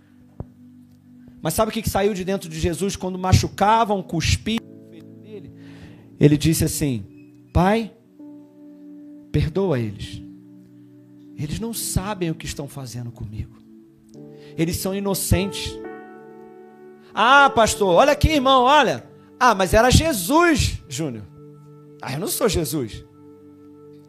Mas 1.40 1.54
sabe 1.54 1.70
o 1.70 1.74
que, 1.74 1.84
que 1.84 1.90
saiu 1.90 2.16
de 2.16 2.24
dentro 2.24 2.50
de 2.50 2.60
Jesus 2.60 2.96
quando 2.96 3.20
machucavam, 3.20 4.02
cuspiam? 4.02 4.64
Ele 6.20 6.38
disse 6.38 6.64
assim: 6.64 7.06
Pai, 7.52 7.92
perdoa 9.32 9.78
eles 9.78 10.24
eles 11.44 11.60
não 11.60 11.74
sabem 11.74 12.32
o 12.32 12.36
que 12.36 12.46
estão 12.46 12.68
fazendo 12.68 13.12
comigo. 13.12 13.58
Eles 14.58 14.78
são 14.78 14.96
inocentes. 14.96 15.78
Ah, 17.14 17.50
pastor, 17.50 17.94
olha 17.94 18.14
aqui, 18.14 18.30
irmão, 18.30 18.64
olha. 18.64 19.04
Ah, 19.40 19.54
mas 19.54 19.74
era 19.74 19.90
Jesus, 19.90 20.82
Júnior. 20.88 21.33
Ah, 22.06 22.12
eu 22.12 22.20
não 22.20 22.28
sou 22.28 22.50
Jesus. 22.50 23.06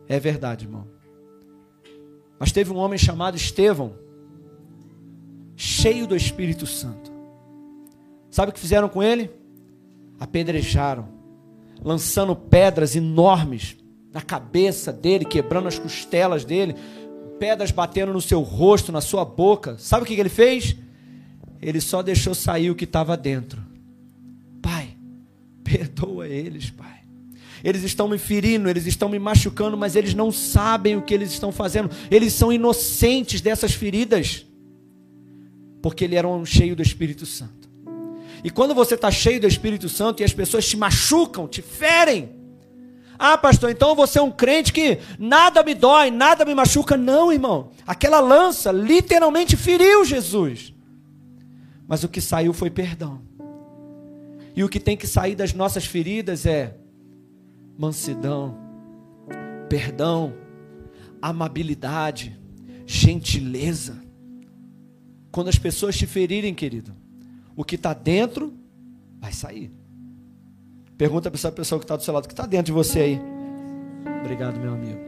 É 0.08 0.18
verdade, 0.18 0.64
irmão. 0.64 0.88
Mas 2.40 2.50
teve 2.50 2.72
um 2.72 2.76
homem 2.76 2.98
chamado 2.98 3.36
Estevão, 3.36 3.94
cheio 5.54 6.04
do 6.04 6.16
Espírito 6.16 6.66
Santo. 6.66 7.12
Sabe 8.28 8.50
o 8.50 8.52
que 8.52 8.58
fizeram 8.58 8.88
com 8.88 9.00
ele? 9.00 9.30
Apedrejaram, 10.18 11.08
lançando 11.80 12.34
pedras 12.34 12.96
enormes 12.96 13.76
na 14.12 14.20
cabeça 14.20 14.92
dele, 14.92 15.24
quebrando 15.24 15.68
as 15.68 15.78
costelas 15.78 16.44
dele, 16.44 16.74
pedras 17.38 17.70
batendo 17.70 18.12
no 18.12 18.20
seu 18.20 18.40
rosto, 18.40 18.90
na 18.90 19.00
sua 19.00 19.24
boca. 19.24 19.78
Sabe 19.78 20.02
o 20.02 20.06
que 20.06 20.14
ele 20.14 20.28
fez? 20.28 20.76
Ele 21.62 21.80
só 21.80 22.02
deixou 22.02 22.34
sair 22.34 22.72
o 22.72 22.74
que 22.74 22.84
estava 22.84 23.16
dentro. 23.16 23.62
Pai, 24.60 24.96
perdoa 25.62 26.26
eles, 26.26 26.70
Pai. 26.70 26.93
Eles 27.64 27.82
estão 27.82 28.06
me 28.06 28.18
ferindo, 28.18 28.68
eles 28.68 28.84
estão 28.84 29.08
me 29.08 29.18
machucando, 29.18 29.74
mas 29.74 29.96
eles 29.96 30.12
não 30.12 30.30
sabem 30.30 30.96
o 30.96 31.02
que 31.02 31.14
eles 31.14 31.32
estão 31.32 31.50
fazendo. 31.50 31.90
Eles 32.10 32.34
são 32.34 32.52
inocentes 32.52 33.40
dessas 33.40 33.72
feridas, 33.72 34.46
porque 35.80 36.04
eles 36.04 36.18
eram 36.18 36.44
cheios 36.44 36.76
do 36.76 36.82
Espírito 36.82 37.24
Santo. 37.24 37.70
E 38.44 38.50
quando 38.50 38.74
você 38.74 38.94
está 38.94 39.10
cheio 39.10 39.40
do 39.40 39.46
Espírito 39.46 39.88
Santo 39.88 40.20
e 40.20 40.24
as 40.24 40.34
pessoas 40.34 40.68
te 40.68 40.76
machucam, 40.76 41.48
te 41.48 41.62
ferem, 41.62 42.28
ah, 43.18 43.38
pastor, 43.38 43.70
então 43.70 43.94
você 43.94 44.18
é 44.18 44.22
um 44.22 44.30
crente 44.30 44.70
que 44.70 44.98
nada 45.18 45.62
me 45.62 45.74
dói, 45.74 46.10
nada 46.10 46.44
me 46.44 46.54
machuca. 46.54 46.98
Não, 46.98 47.32
irmão. 47.32 47.70
Aquela 47.86 48.20
lança 48.20 48.70
literalmente 48.70 49.56
feriu 49.56 50.04
Jesus. 50.04 50.74
Mas 51.88 52.04
o 52.04 52.08
que 52.08 52.20
saiu 52.20 52.52
foi 52.52 52.68
perdão. 52.68 53.22
E 54.54 54.62
o 54.62 54.68
que 54.68 54.78
tem 54.78 54.96
que 54.96 55.06
sair 55.06 55.34
das 55.34 55.54
nossas 55.54 55.86
feridas 55.86 56.44
é 56.44 56.76
mansidão, 57.76 58.56
perdão, 59.68 60.34
amabilidade, 61.20 62.38
gentileza. 62.86 64.02
Quando 65.30 65.48
as 65.48 65.58
pessoas 65.58 65.96
te 65.96 66.06
ferirem, 66.06 66.54
querido, 66.54 66.94
o 67.56 67.64
que 67.64 67.74
está 67.74 67.92
dentro 67.92 68.54
vai 69.20 69.32
sair. 69.32 69.72
Pergunta 70.96 71.30
para 71.30 71.38
essa 71.38 71.50
pessoa 71.50 71.78
que 71.78 71.84
está 71.84 71.96
do 71.96 72.02
seu 72.02 72.14
lado, 72.14 72.24
o 72.24 72.28
que 72.28 72.32
está 72.32 72.46
dentro 72.46 72.66
de 72.66 72.72
você 72.72 73.00
aí? 73.00 73.20
Obrigado, 74.20 74.58
meu 74.60 74.72
amigo. 74.72 75.00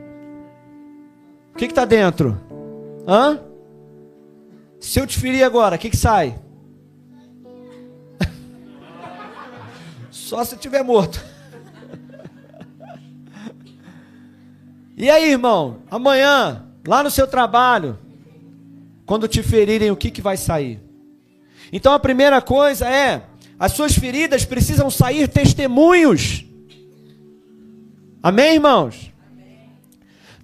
O 1.54 1.56
que 1.56 1.66
está 1.66 1.84
dentro? 1.84 2.40
Hã? 3.06 3.40
Se 4.80 5.00
eu 5.00 5.06
te 5.06 5.18
ferir 5.18 5.42
agora, 5.42 5.76
o 5.76 5.78
que, 5.78 5.90
que 5.90 5.96
sai? 5.96 6.38
Só 10.10 10.44
se 10.44 10.56
tiver 10.56 10.82
morto. 10.82 11.35
E 14.96 15.10
aí, 15.10 15.30
irmão? 15.30 15.82
Amanhã, 15.90 16.64
lá 16.86 17.02
no 17.02 17.10
seu 17.10 17.26
trabalho, 17.26 17.98
quando 19.04 19.28
te 19.28 19.42
ferirem, 19.42 19.90
o 19.90 19.96
que, 19.96 20.10
que 20.10 20.22
vai 20.22 20.36
sair? 20.36 20.80
Então 21.72 21.92
a 21.92 21.98
primeira 21.98 22.40
coisa 22.40 22.88
é 22.88 23.24
as 23.58 23.72
suas 23.72 23.94
feridas 23.94 24.44
precisam 24.44 24.90
sair 24.90 25.28
testemunhos. 25.28 26.44
Amém, 28.22 28.54
irmãos? 28.54 29.12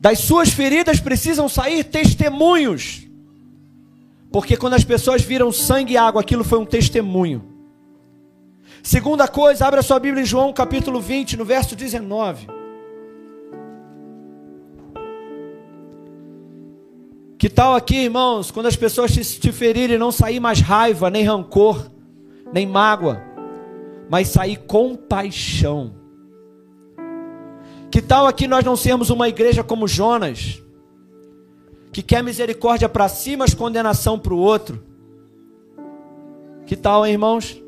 Das 0.00 0.18
suas 0.20 0.50
feridas 0.50 1.00
precisam 1.00 1.48
sair 1.48 1.84
testemunhos. 1.84 3.06
Porque 4.30 4.56
quando 4.56 4.74
as 4.74 4.84
pessoas 4.84 5.22
viram 5.22 5.52
sangue 5.52 5.94
e 5.94 5.96
água, 5.96 6.22
aquilo 6.22 6.42
foi 6.42 6.58
um 6.58 6.64
testemunho. 6.64 7.44
Segunda 8.82 9.28
coisa, 9.28 9.66
abra 9.66 9.82
sua 9.82 9.98
Bíblia 9.98 10.22
em 10.22 10.26
João 10.26 10.52
capítulo 10.52 11.00
20, 11.00 11.36
no 11.36 11.44
verso 11.44 11.76
19. 11.76 12.61
Que 17.42 17.50
tal 17.50 17.74
aqui, 17.74 18.04
irmãos, 18.04 18.52
quando 18.52 18.66
as 18.66 18.76
pessoas 18.76 19.10
te, 19.10 19.40
te 19.40 19.50
ferirem, 19.50 19.98
não 19.98 20.12
sair 20.12 20.38
mais 20.38 20.60
raiva, 20.60 21.10
nem 21.10 21.24
rancor, 21.24 21.90
nem 22.52 22.64
mágoa, 22.64 23.20
mas 24.08 24.28
sair 24.28 24.58
com 24.58 24.94
paixão. 24.94 25.92
Que 27.90 28.00
tal 28.00 28.28
aqui 28.28 28.46
nós 28.46 28.64
não 28.64 28.76
sermos 28.76 29.10
uma 29.10 29.28
igreja 29.28 29.64
como 29.64 29.88
Jonas, 29.88 30.62
que 31.92 32.00
quer 32.00 32.22
misericórdia 32.22 32.88
para 32.88 33.08
si, 33.08 33.36
mas 33.36 33.54
condenação 33.54 34.20
para 34.20 34.34
o 34.34 34.38
outro? 34.38 34.80
Que 36.64 36.76
tal, 36.76 37.04
hein, 37.04 37.14
irmãos? 37.14 37.60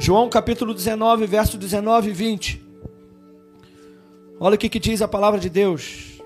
João 0.00 0.28
capítulo 0.28 0.74
19, 0.74 1.26
verso 1.28 1.56
19 1.56 2.10
e 2.10 2.12
20. 2.12 2.63
Olha 4.38 4.54
o 4.54 4.58
que, 4.58 4.68
que 4.68 4.78
diz 4.78 5.00
a 5.00 5.08
palavra 5.08 5.38
de 5.38 5.48
Deus. 5.48 6.20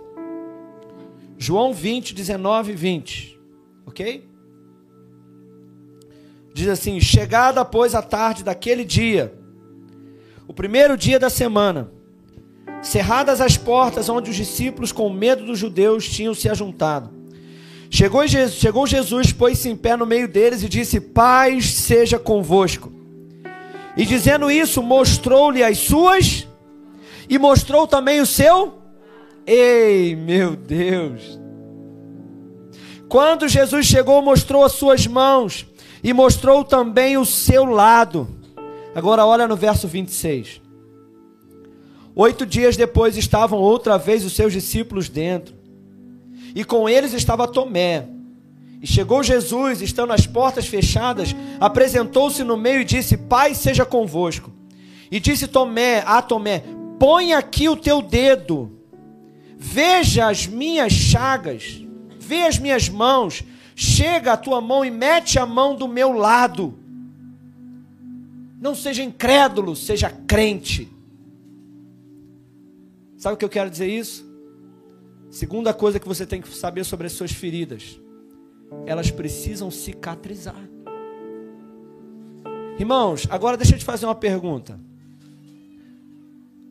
João 1.36 1.72
20, 1.72 2.14
19 2.14 2.72
e 2.72 2.74
20. 2.74 3.40
Ok? 3.86 4.28
Diz 6.52 6.68
assim: 6.68 7.00
Chegada, 7.00 7.64
pois, 7.64 7.94
a 7.94 8.02
tarde 8.02 8.42
daquele 8.42 8.84
dia, 8.84 9.32
o 10.46 10.52
primeiro 10.52 10.96
dia 10.96 11.18
da 11.18 11.30
semana, 11.30 11.92
cerradas 12.82 13.40
as 13.40 13.56
portas 13.56 14.08
onde 14.08 14.30
os 14.30 14.36
discípulos, 14.36 14.90
com 14.90 15.08
medo 15.10 15.44
dos 15.44 15.58
judeus, 15.58 16.08
tinham 16.08 16.34
se 16.34 16.48
ajuntado, 16.48 17.18
Chegou 17.90 18.26
Jesus, 18.26 18.58
chegou 18.58 18.86
Jesus 18.86 19.32
pôs-se 19.32 19.68
em 19.68 19.76
pé 19.76 19.96
no 19.96 20.04
meio 20.04 20.28
deles 20.28 20.62
e 20.62 20.68
disse: 20.68 21.00
Paz 21.00 21.72
seja 21.72 22.18
convosco. 22.18 22.92
E 23.96 24.04
dizendo 24.04 24.50
isso, 24.50 24.82
mostrou-lhe 24.82 25.62
as 25.62 25.78
suas 25.78 26.46
e 27.28 27.38
mostrou 27.38 27.87
também 27.87 28.20
o 28.20 28.26
seu. 28.26 28.78
Ei, 29.47 30.14
meu 30.16 30.56
Deus! 30.56 31.38
Quando 33.08 33.49
Jesus 33.49 33.87
chegou, 33.87 34.20
mostrou 34.20 34.62
as 34.62 34.73
suas 34.73 35.06
mãos 35.06 35.66
e 36.02 36.12
mostrou 36.12 36.64
também 36.64 37.16
o 37.16 37.25
seu 37.25 37.64
lado. 37.64 38.28
Agora 38.94 39.25
olha 39.25 39.49
no 39.49 39.56
verso 39.56 39.88
26. 39.88 40.61
Oito 42.14 42.44
dias 42.44 42.76
depois 42.76 43.16
estavam 43.16 43.58
outra 43.58 43.97
vez 43.97 44.25
os 44.25 44.32
seus 44.35 44.52
discípulos 44.52 45.08
dentro, 45.08 45.54
e 46.54 46.64
com 46.64 46.88
eles 46.88 47.12
estava 47.12 47.47
Tomé. 47.47 48.08
E 48.82 48.87
chegou 48.87 49.23
Jesus, 49.23 49.80
estando 49.80 50.12
as 50.12 50.26
portas 50.26 50.66
fechadas, 50.66 51.35
apresentou-se 51.61 52.42
no 52.44 52.56
meio 52.56 52.80
e 52.80 52.85
disse: 52.85 53.16
Pai 53.16 53.54
seja 53.54 53.85
convosco. 53.85 54.52
E 55.11 55.18
disse 55.18 55.47
Tomé 55.47 56.02
a 56.06 56.20
Tomé: 56.20 56.62
Põe 56.98 57.32
aqui 57.32 57.68
o 57.68 57.76
teu 57.76 58.02
dedo, 58.02 58.72
veja 59.56 60.28
as 60.28 60.46
minhas 60.46 60.92
chagas, 60.92 61.80
vê 62.18 62.42
as 62.42 62.58
minhas 62.58 62.88
mãos, 62.88 63.44
chega 63.76 64.32
a 64.32 64.36
tua 64.36 64.60
mão 64.60 64.84
e 64.84 64.90
mete 64.90 65.38
a 65.38 65.46
mão 65.46 65.76
do 65.76 65.86
meu 65.86 66.12
lado. 66.12 66.76
Não 68.60 68.74
seja 68.74 69.02
incrédulo, 69.04 69.76
seja 69.76 70.10
crente. 70.10 70.92
Sabe 73.16 73.34
o 73.34 73.36
que 73.38 73.44
eu 73.44 73.48
quero 73.48 73.70
dizer 73.70 73.88
isso? 73.88 74.26
Segunda 75.30 75.72
coisa 75.72 76.00
que 76.00 76.08
você 76.08 76.26
tem 76.26 76.40
que 76.40 76.48
saber 76.56 76.84
sobre 76.84 77.06
as 77.06 77.12
suas 77.12 77.30
feridas, 77.30 78.00
elas 78.86 79.10
precisam 79.10 79.70
cicatrizar. 79.70 80.68
Irmãos, 82.78 83.26
agora 83.30 83.56
deixa 83.56 83.74
eu 83.74 83.78
te 83.78 83.84
fazer 83.84 84.06
uma 84.06 84.14
pergunta. 84.14 84.88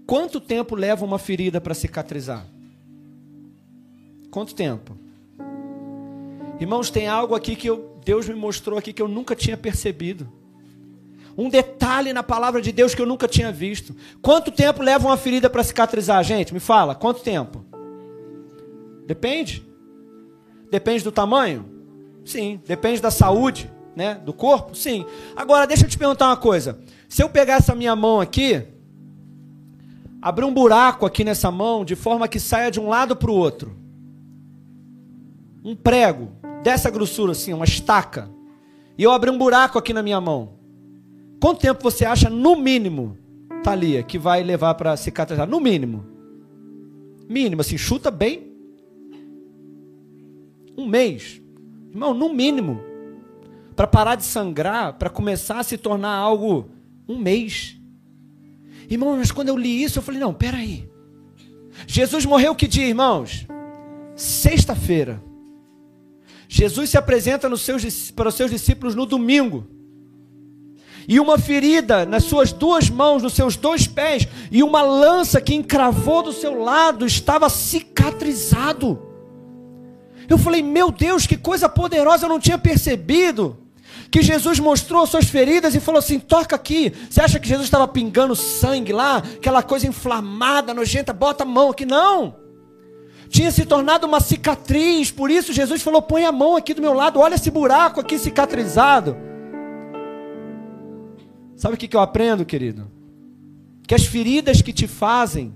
Quanto 0.08 0.40
tempo 0.40 0.74
leva 0.74 1.04
uma 1.04 1.20
ferida 1.20 1.60
para 1.60 1.74
cicatrizar? 1.74 2.46
Quanto 4.32 4.56
tempo? 4.56 4.98
Irmãos, 6.62 6.90
tem 6.90 7.08
algo 7.08 7.36
aqui 7.36 7.58
que 7.58 7.68
eu, 7.68 8.00
Deus 8.06 8.28
me 8.28 8.34
mostrou 8.34 8.80
aqui 8.80 8.94
que 8.94 9.02
eu 9.02 9.08
nunca 9.10 9.36
tinha 9.36 9.58
percebido 9.58 10.32
um 11.38 11.50
detalhe 11.50 12.14
na 12.14 12.24
palavra 12.24 12.62
de 12.62 12.72
Deus 12.72 12.96
que 12.96 13.02
eu 13.02 13.06
nunca 13.06 13.28
tinha 13.28 13.52
visto. 13.52 13.96
Quanto 14.22 14.50
tempo 14.50 14.82
leva 14.82 15.06
uma 15.08 15.18
ferida 15.18 15.50
para 15.50 15.64
cicatrizar, 15.64 16.24
gente? 16.24 16.54
Me 16.54 16.60
fala, 16.60 16.96
quanto 16.96 17.22
tempo? 17.22 17.64
Depende. 19.06 19.64
Depende 20.72 21.04
do 21.04 21.12
tamanho? 21.12 21.66
Sim. 22.26 22.60
Depende 22.66 23.02
da 23.02 23.12
saúde, 23.12 23.70
né? 23.96 24.16
Do 24.16 24.34
corpo? 24.34 24.74
Sim. 24.74 25.06
Agora, 25.36 25.68
deixa 25.68 25.86
eu 25.86 25.90
te 25.90 25.98
perguntar 25.98 26.28
uma 26.28 26.38
coisa. 26.38 26.80
Se 27.08 27.22
eu 27.22 27.30
pegar 27.30 27.56
essa 27.56 27.76
minha 27.76 27.96
mão 27.96 28.20
aqui, 28.20 28.66
abrir 30.22 30.46
um 30.46 30.54
buraco 30.54 31.06
aqui 31.06 31.24
nessa 31.24 31.50
mão, 31.52 31.86
de 31.86 31.96
forma 31.96 32.28
que 32.28 32.40
saia 32.40 32.72
de 32.72 32.80
um 32.80 32.88
lado 32.88 33.16
para 33.16 33.32
o 33.32 33.36
outro, 33.36 33.76
um 35.64 35.76
prego 35.76 36.32
dessa 36.64 36.90
grossura 36.90 37.32
assim, 37.32 37.54
uma 37.54 37.66
estaca, 37.66 38.30
e 38.98 39.04
eu 39.04 39.12
abrir 39.12 39.30
um 39.30 39.38
buraco 39.38 39.78
aqui 39.78 39.94
na 39.94 40.02
minha 40.02 40.20
mão, 40.20 40.58
Quanto 41.40 41.62
tempo 41.62 41.84
você 41.84 42.04
acha, 42.04 42.30
no 42.30 42.56
mínimo, 42.56 43.18
Thalia, 43.64 44.02
que 44.02 44.18
vai 44.18 44.42
levar 44.44 44.74
para 44.74 44.98
cicatrizar? 44.98 45.48
No 45.48 45.60
mínimo. 45.60 46.04
Mínimo, 47.30 47.62
assim, 47.62 47.78
chuta 47.78 48.10
bem. 48.10 48.52
Um 50.76 50.86
mês. 50.86 51.42
Irmão, 51.92 52.14
no 52.14 52.34
mínimo. 52.34 52.82
Para 53.76 53.86
parar 53.86 54.16
de 54.16 54.24
sangrar, 54.24 54.94
para 54.94 55.10
começar 55.10 55.60
a 55.60 55.64
se 55.64 55.78
tornar 55.78 56.16
algo, 56.16 56.70
um 57.08 57.18
mês. 57.20 57.77
Irmão, 58.90 59.18
mas 59.18 59.32
quando 59.32 59.50
eu 59.50 59.58
li 59.58 59.84
isso, 59.84 60.00
eu 60.00 60.04
falei, 60.04 60.20
não, 60.20 60.34
peraí. 60.34 60.90
Jesus 61.86 62.26
morreu 62.26 62.56
que 62.56 62.68
dia, 62.68 62.88
irmãos? 62.88 63.46
Sexta-feira. 64.16 65.22
Jesus 66.48 66.90
se 66.90 66.98
apresenta 66.98 67.54
seus, 67.58 68.12
para 68.12 68.30
os 68.30 68.36
seus 68.36 68.50
discípulos 68.50 68.96
no 68.96 69.06
domingo 69.06 69.68
e 71.08 71.20
uma 71.20 71.38
ferida 71.38 72.06
nas 72.06 72.26
suas 72.26 72.52
duas 72.52 72.90
mãos, 72.90 73.24
nos 73.24 73.34
seus 73.34 73.56
dois 73.56 73.88
pés, 73.88 74.28
e 74.52 74.62
uma 74.62 74.82
lança 74.82 75.40
que 75.40 75.56
encravou 75.56 76.22
do 76.22 76.34
seu 76.34 76.62
lado 76.62 77.06
estava 77.06 77.50
cicatrizado. 77.50 79.02
Eu 80.28 80.38
falei, 80.38 80.62
meu 80.62 80.92
Deus, 80.92 81.26
que 81.26 81.38
coisa 81.38 81.70
poderosa, 81.70 82.26
eu 82.26 82.30
não 82.30 82.40
tinha 82.40 82.58
percebido. 82.58 83.58
Que 84.10 84.22
Jesus 84.22 84.60
mostrou 84.60 85.06
suas 85.06 85.26
feridas 85.26 85.76
e 85.76 85.80
falou 85.80 86.00
assim: 86.00 86.20
toca 86.20 86.56
aqui. 86.56 86.94
Você 87.10 87.22
acha 87.22 87.40
que 87.40 87.48
Jesus 87.48 87.66
estava 87.66 87.88
pingando 87.88 88.36
sangue 88.36 88.94
lá? 88.94 89.18
Aquela 89.18 89.62
coisa 89.62 89.88
inflamada, 89.88 90.74
nojenta, 90.74 91.14
bota 91.14 91.44
a 91.44 91.48
mão 91.48 91.70
aqui. 91.70 91.86
Não. 91.86 92.36
Tinha 93.30 93.52
se 93.52 93.66
tornado 93.66 94.08
uma 94.08 94.22
cicatriz, 94.22 95.12
por 95.12 95.30
isso 95.30 95.52
Jesus 95.52 95.82
falou: 95.82 96.02
põe 96.02 96.26
a 96.26 96.32
mão 96.32 96.56
aqui 96.56 96.74
do 96.74 96.82
meu 96.82 96.94
lado, 96.94 97.20
olha 97.20 97.36
esse 97.36 97.52
buraco 97.52 98.00
aqui 98.00 98.18
cicatrizado. 98.18 99.18
Sabe 101.56 101.76
o 101.76 101.78
que 101.78 101.96
eu 101.96 102.00
aprendo, 102.00 102.46
querido? 102.46 102.90
Que 103.86 103.96
as 103.96 104.06
feridas 104.06 104.62
que 104.62 104.72
te 104.72 104.88
fazem 104.88 105.54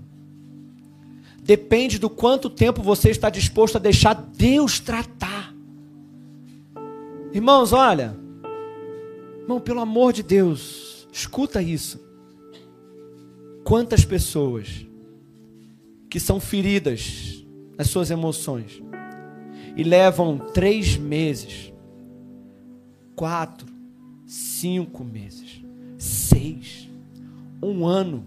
depende 1.42 1.98
do 1.98 2.10
quanto 2.10 2.50
tempo 2.50 2.82
você 2.82 3.10
está 3.10 3.30
disposto 3.30 3.76
a 3.76 3.80
deixar 3.80 4.14
Deus 4.14 4.80
tratar. 4.80 5.54
Irmãos, 7.32 7.72
olha, 7.72 8.16
irmão, 9.42 9.60
pelo 9.60 9.80
amor 9.80 10.12
de 10.12 10.22
Deus, 10.22 11.06
escuta 11.12 11.60
isso. 11.60 12.00
Quantas 13.64 14.04
pessoas 14.04 14.86
que 16.08 16.18
são 16.18 16.40
feridas 16.40 17.44
nas 17.76 17.88
suas 17.88 18.10
emoções 18.10 18.82
e 19.76 19.82
levam 19.82 20.38
três 20.38 20.96
meses, 20.96 21.72
quatro, 23.14 23.66
cinco 24.26 25.04
meses, 25.04 25.62
seis, 25.98 26.88
um 27.62 27.86
ano, 27.86 28.24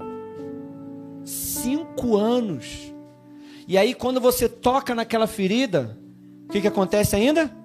cinco 1.23 2.17
anos. 2.17 2.93
E 3.67 3.77
aí, 3.77 3.93
quando 3.93 4.19
você 4.19 4.47
toca 4.47 4.95
naquela 4.95 5.27
ferida, 5.27 5.97
o 6.45 6.51
que, 6.51 6.61
que 6.61 6.67
acontece 6.67 7.15
ainda? 7.15 7.55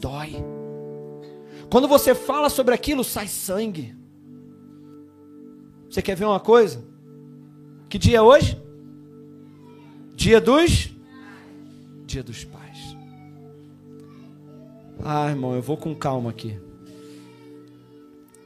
Dói. 0.00 0.53
Quando 1.74 1.88
você 1.88 2.14
fala 2.14 2.48
sobre 2.48 2.72
aquilo, 2.72 3.02
sai 3.02 3.26
sangue. 3.26 3.96
Você 5.90 6.00
quer 6.00 6.14
ver 6.14 6.24
uma 6.24 6.38
coisa? 6.38 6.84
Que 7.88 7.98
dia 7.98 8.18
é 8.18 8.22
hoje? 8.22 8.62
Dia 10.14 10.40
dos? 10.40 10.94
Dia 12.06 12.22
dos 12.22 12.44
pais. 12.44 12.96
Ah, 15.04 15.28
irmão, 15.28 15.56
eu 15.56 15.62
vou 15.62 15.76
com 15.76 15.92
calma 15.96 16.30
aqui. 16.30 16.56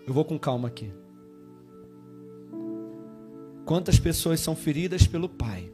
Eu 0.07 0.15
vou 0.15 0.25
com 0.25 0.39
calma 0.39 0.69
aqui. 0.69 0.91
Quantas 3.67 3.99
pessoas 3.99 4.41
são 4.41 4.57
feridas 4.57 5.07
pelo 5.07 5.29
pai? 5.29 5.71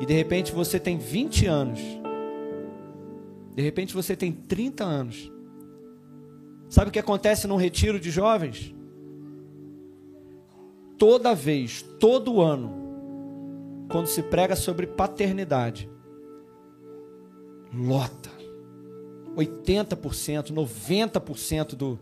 E 0.00 0.06
de 0.06 0.12
repente 0.12 0.50
você 0.50 0.80
tem 0.80 0.98
20 0.98 1.46
anos. 1.46 1.78
De 3.54 3.62
repente 3.62 3.94
você 3.94 4.16
tem 4.16 4.32
30 4.32 4.82
anos. 4.82 5.37
Sabe 6.68 6.90
o 6.90 6.92
que 6.92 6.98
acontece 6.98 7.46
num 7.46 7.56
retiro 7.56 7.98
de 7.98 8.10
jovens? 8.10 8.74
Toda 10.98 11.34
vez, 11.34 11.82
todo 12.00 12.40
ano, 12.40 13.86
quando 13.88 14.06
se 14.06 14.22
prega 14.22 14.54
sobre 14.56 14.86
paternidade, 14.86 15.88
lota. 17.72 18.30
80%, 19.36 20.52
90% 20.52 21.76
do, 21.76 21.98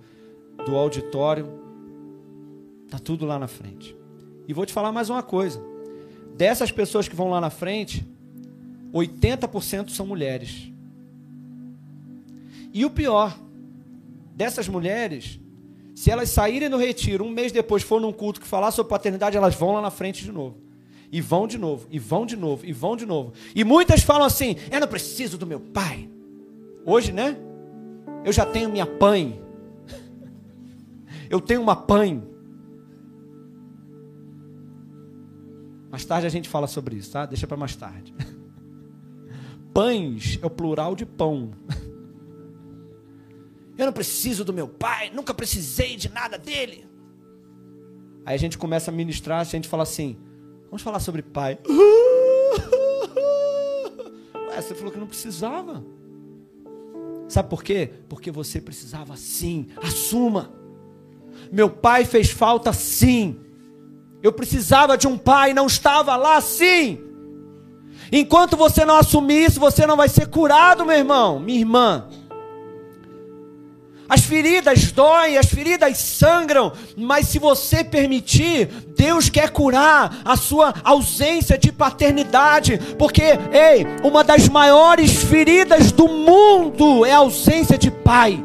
do 0.64 0.74
auditório 0.74 1.46
está 2.86 2.98
tudo 2.98 3.26
lá 3.26 3.38
na 3.38 3.46
frente. 3.46 3.94
E 4.48 4.54
vou 4.54 4.64
te 4.64 4.72
falar 4.72 4.90
mais 4.90 5.10
uma 5.10 5.22
coisa. 5.22 5.62
Dessas 6.34 6.72
pessoas 6.72 7.08
que 7.08 7.16
vão 7.16 7.28
lá 7.28 7.40
na 7.40 7.50
frente, 7.50 8.06
80% 8.92 9.90
são 9.90 10.06
mulheres. 10.06 10.72
E 12.72 12.84
o 12.84 12.90
pior, 12.90 13.38
dessas 14.36 14.68
mulheres, 14.68 15.40
se 15.94 16.10
elas 16.10 16.28
saírem 16.28 16.68
do 16.68 16.76
retiro, 16.76 17.24
um 17.24 17.30
mês 17.30 17.50
depois 17.50 17.82
for 17.82 17.98
num 17.98 18.12
culto 18.12 18.38
que 18.38 18.46
falar 18.46 18.70
sobre 18.70 18.90
paternidade, 18.90 19.34
elas 19.34 19.54
vão 19.54 19.72
lá 19.72 19.80
na 19.80 19.90
frente 19.90 20.22
de 20.22 20.30
novo. 20.30 20.58
E 21.10 21.22
vão 21.22 21.46
de 21.46 21.56
novo, 21.56 21.86
e 21.90 21.98
vão 21.98 22.26
de 22.26 22.36
novo, 22.36 22.66
e 22.66 22.72
vão 22.72 22.96
de 22.96 23.06
novo. 23.06 23.32
E 23.54 23.64
muitas 23.64 24.02
falam 24.02 24.26
assim: 24.26 24.56
eu 24.70 24.78
não 24.78 24.86
preciso 24.86 25.38
do 25.38 25.46
meu 25.46 25.58
pai. 25.58 26.10
Hoje, 26.84 27.12
né? 27.12 27.36
Eu 28.24 28.32
já 28.32 28.44
tenho 28.44 28.68
minha 28.68 28.86
pai. 28.86 29.40
Eu 31.30 31.40
tenho 31.40 31.62
uma 31.62 31.74
pai. 31.74 32.22
Mais 35.90 36.04
tarde 36.04 36.26
a 36.26 36.30
gente 36.30 36.48
fala 36.48 36.66
sobre 36.66 36.96
isso, 36.96 37.12
tá? 37.12 37.24
Deixa 37.24 37.46
para 37.46 37.56
mais 37.56 37.74
tarde. 37.74 38.14
pães 39.72 40.38
é 40.42 40.46
o 40.46 40.50
plural 40.50 40.94
de 40.94 41.06
pão. 41.06 41.52
Eu 43.78 43.86
não 43.86 43.92
preciso 43.92 44.44
do 44.44 44.52
meu 44.52 44.68
pai, 44.68 45.10
nunca 45.12 45.34
precisei 45.34 45.96
de 45.96 46.08
nada 46.08 46.38
dele. 46.38 46.86
Aí 48.24 48.34
a 48.34 48.38
gente 48.38 48.56
começa 48.58 48.90
a 48.90 48.94
ministrar, 48.94 49.40
a 49.40 49.44
gente 49.44 49.68
fala 49.68 49.82
assim: 49.82 50.16
vamos 50.66 50.82
falar 50.82 51.00
sobre 51.00 51.22
pai. 51.22 51.58
Ué, 54.48 54.60
você 54.60 54.74
falou 54.74 54.92
que 54.92 54.98
não 54.98 55.06
precisava. 55.06 55.84
Sabe 57.28 57.48
por 57.48 57.62
quê? 57.62 57.92
Porque 58.08 58.30
você 58.30 58.60
precisava 58.60 59.16
sim. 59.16 59.68
Assuma. 59.82 60.50
Meu 61.52 61.68
pai 61.68 62.04
fez 62.04 62.30
falta 62.30 62.72
sim. 62.72 63.38
Eu 64.22 64.32
precisava 64.32 64.96
de 64.96 65.06
um 65.06 65.18
pai, 65.18 65.52
não 65.52 65.66
estava 65.66 66.16
lá 66.16 66.40
sim. 66.40 66.98
Enquanto 68.10 68.56
você 68.56 68.84
não 68.84 68.96
assumir 68.96 69.46
isso, 69.46 69.60
você 69.60 69.86
não 69.86 69.96
vai 69.96 70.08
ser 70.08 70.28
curado, 70.28 70.84
meu 70.84 70.96
irmão, 70.96 71.38
minha 71.38 71.58
irmã. 71.58 72.08
As 74.08 74.20
feridas 74.20 74.92
doem, 74.92 75.36
as 75.36 75.46
feridas 75.46 75.98
sangram, 75.98 76.72
mas 76.96 77.26
se 77.26 77.38
você 77.38 77.82
permitir, 77.82 78.68
Deus 78.96 79.28
quer 79.28 79.50
curar 79.50 80.22
a 80.24 80.36
sua 80.36 80.72
ausência 80.84 81.58
de 81.58 81.72
paternidade, 81.72 82.78
porque, 82.98 83.22
ei, 83.22 83.86
uma 84.04 84.22
das 84.22 84.48
maiores 84.48 85.24
feridas 85.24 85.90
do 85.90 86.06
mundo 86.06 87.04
é 87.04 87.12
a 87.12 87.18
ausência 87.18 87.76
de 87.76 87.90
pai. 87.90 88.44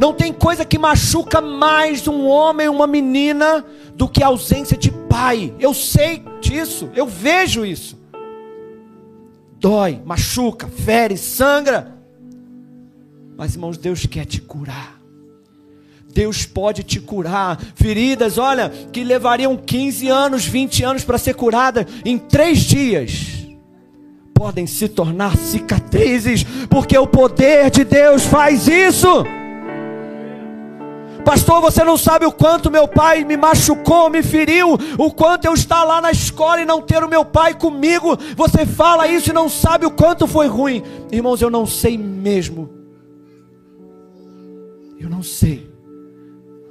Não 0.00 0.14
tem 0.14 0.32
coisa 0.32 0.64
que 0.64 0.78
machuca 0.78 1.40
mais 1.40 2.08
um 2.08 2.26
homem, 2.26 2.68
uma 2.68 2.86
menina, 2.86 3.64
do 3.94 4.08
que 4.08 4.22
a 4.22 4.28
ausência 4.28 4.76
de 4.76 4.90
pai. 4.90 5.54
Eu 5.60 5.74
sei 5.74 6.24
disso, 6.40 6.90
eu 6.94 7.06
vejo 7.06 7.66
isso. 7.66 8.00
Dói, 9.58 10.00
machuca, 10.04 10.66
fere, 10.68 11.18
sangra. 11.18 11.99
Mas, 13.40 13.54
irmãos, 13.54 13.78
Deus 13.78 14.04
quer 14.04 14.26
te 14.26 14.38
curar. 14.38 15.00
Deus 16.12 16.44
pode 16.44 16.82
te 16.82 17.00
curar. 17.00 17.58
Feridas, 17.74 18.36
olha, 18.36 18.68
que 18.92 19.02
levariam 19.02 19.56
15 19.56 20.08
anos, 20.08 20.44
20 20.44 20.84
anos 20.84 21.04
para 21.04 21.16
ser 21.16 21.32
curada, 21.32 21.86
em 22.04 22.18
três 22.18 22.58
dias, 22.58 23.48
podem 24.34 24.66
se 24.66 24.90
tornar 24.90 25.38
cicatrizes, 25.38 26.44
porque 26.68 26.98
o 26.98 27.06
poder 27.06 27.70
de 27.70 27.82
Deus 27.82 28.24
faz 28.24 28.68
isso. 28.68 29.08
Pastor, 31.24 31.62
você 31.62 31.82
não 31.82 31.96
sabe 31.96 32.26
o 32.26 32.32
quanto 32.32 32.70
meu 32.70 32.86
pai 32.86 33.24
me 33.24 33.38
machucou, 33.38 34.10
me 34.10 34.22
feriu, 34.22 34.76
o 34.98 35.10
quanto 35.10 35.46
eu 35.46 35.54
estar 35.54 35.82
lá 35.84 36.02
na 36.02 36.10
escola 36.10 36.60
e 36.60 36.66
não 36.66 36.82
ter 36.82 37.02
o 37.02 37.08
meu 37.08 37.24
pai 37.24 37.54
comigo. 37.54 38.18
Você 38.36 38.66
fala 38.66 39.08
isso 39.08 39.30
e 39.30 39.32
não 39.32 39.48
sabe 39.48 39.86
o 39.86 39.90
quanto 39.90 40.26
foi 40.26 40.46
ruim. 40.46 40.82
Irmãos, 41.10 41.40
eu 41.40 41.48
não 41.48 41.64
sei 41.64 41.96
mesmo 41.96 42.79
eu 45.00 45.08
não 45.08 45.22
sei. 45.22 45.68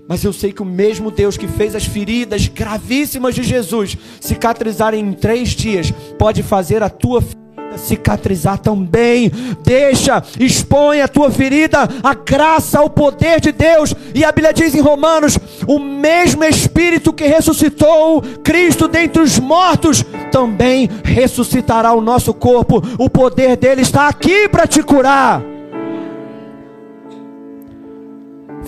Mas 0.08 0.24
eu 0.24 0.32
sei 0.34 0.52
que 0.52 0.62
o 0.62 0.65
mesmo 0.65 1.12
Deus 1.12 1.38
que 1.38 1.48
fez 1.48 1.76
as 1.76 1.86
feridas 1.86 2.48
gravíssimas 2.48 3.36
de 3.36 3.44
Jesus 3.44 3.98
cicatrizarem 4.20 5.04
em 5.04 5.13
três 5.13 5.50
dias, 5.50 5.92
pode 6.18 6.42
fazer 6.42 6.82
a 6.82 6.89
tua 6.89 7.22
ferida 7.22 7.39
cicatrizar 7.78 8.58
também. 8.58 9.32
Deixa, 9.63 10.24
expõe 10.39 11.02
a 11.02 11.08
tua 11.08 11.30
ferida, 11.30 11.88
a 12.04 12.13
graça, 12.13 12.82
o 12.82 12.89
poder 12.89 13.39
de 13.39 13.52
Deus. 13.52 13.94
E 14.13 14.24
a 14.24 14.32
Bíblia 14.32 14.54
diz 14.54 14.74
em 14.74 14.82
Romanos: 14.82 15.38
o 15.68 15.80
mesmo 15.80 16.44
Espírito 16.44 17.13
que 17.13 17.26
ressuscitou 17.26 18.22
Cristo 18.44 18.88
dentre 18.88 19.22
os 19.22 19.39
mortos, 19.39 20.04
também 20.32 20.89
ressuscitará 21.04 21.94
o 21.94 22.02
nosso 22.02 22.34
corpo. 22.34 22.82
O 22.98 23.10
poder 23.10 23.56
dele 23.58 23.82
está 23.82 24.08
aqui 24.08 24.50
para 24.50 24.68
te 24.68 24.82
curar. 24.82 25.59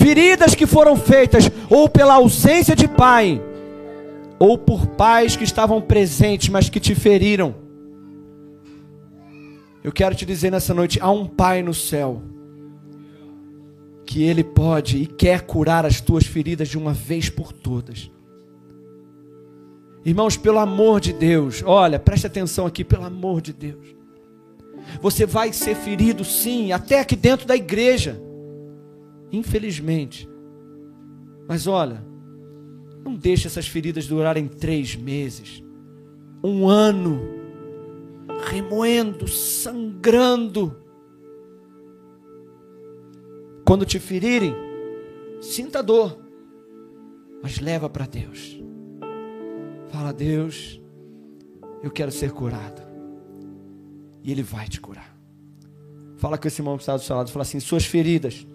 Feridas 0.02 0.56
que 0.56 0.66
foram 0.66 0.96
feitas 0.98 1.50
ou 1.70 1.88
pela 1.88 2.16
ausência 2.16 2.76
de 2.76 2.88
pai, 2.88 3.42
ou 4.40 4.58
por 4.58 4.88
pais 4.88 5.36
que 5.36 5.44
estavam 5.44 5.80
presentes, 5.80 6.50
mas 6.50 6.70
que 6.70 6.80
te 6.80 6.96
feriram. 6.96 7.54
Eu 9.84 9.92
quero 9.92 10.16
te 10.16 10.26
dizer 10.26 10.52
nessa 10.52 10.74
noite: 10.74 11.00
há 11.00 11.12
um 11.12 11.28
pai 11.28 11.62
no 11.62 11.74
céu, 11.74 12.22
que 14.06 14.24
ele 14.24 14.44
pode 14.44 14.98
e 14.98 15.06
quer 15.06 15.42
curar 15.42 15.86
as 15.86 16.02
tuas 16.02 16.26
feridas 16.26 16.68
de 16.68 16.78
uma 16.78 16.94
vez 16.94 17.30
por 17.30 17.54
todas. 17.54 18.10
Irmãos, 20.04 20.36
pelo 20.36 20.58
amor 20.58 21.00
de 21.00 21.14
Deus, 21.14 21.62
olha, 21.64 22.00
preste 22.00 22.26
atenção 22.26 22.66
aqui, 22.66 22.84
pelo 22.84 23.06
amor 23.06 23.40
de 23.40 23.54
Deus. 23.54 23.96
Você 25.00 25.28
vai 25.28 25.54
ser 25.54 25.76
ferido 25.76 26.26
sim, 26.26 26.72
até 26.72 27.00
aqui 27.00 27.16
dentro 27.16 27.46
da 27.46 27.56
igreja. 27.56 28.20
Infelizmente. 29.32 30.30
Mas 31.48 31.68
olha, 31.68 32.04
não 33.04 33.16
deixe 33.16 33.48
essas 33.48 33.68
feridas 33.68 34.08
durarem 34.08 34.48
três 34.48 34.96
meses, 34.96 35.64
um 36.44 36.68
ano, 36.68 37.20
remoendo, 38.46 39.28
sangrando. 39.28 40.78
Quando 43.66 43.86
te 43.86 44.00
ferirem, 44.00 44.54
sinta 45.40 45.82
dor, 45.82 46.20
mas 47.42 47.60
leva 47.60 47.90
para 47.90 48.06
Deus. 48.06 48.60
Fala, 49.90 50.14
Deus, 50.14 50.82
eu 51.84 51.90
quero 51.90 52.12
ser 52.12 52.32
curado. 52.32 52.82
E 54.24 54.32
Ele 54.32 54.44
vai 54.44 54.68
te 54.68 54.80
curar. 54.80 55.18
Fala 56.18 56.38
com 56.38 56.48
esse 56.48 56.62
irmão 56.62 56.78
que 56.78 56.84
está 56.84 56.96
do 56.96 57.02
seu 57.02 57.16
lado, 57.16 57.32
fala 57.32 57.42
assim: 57.42 57.60
suas 57.60 57.84
feridas 57.86 58.46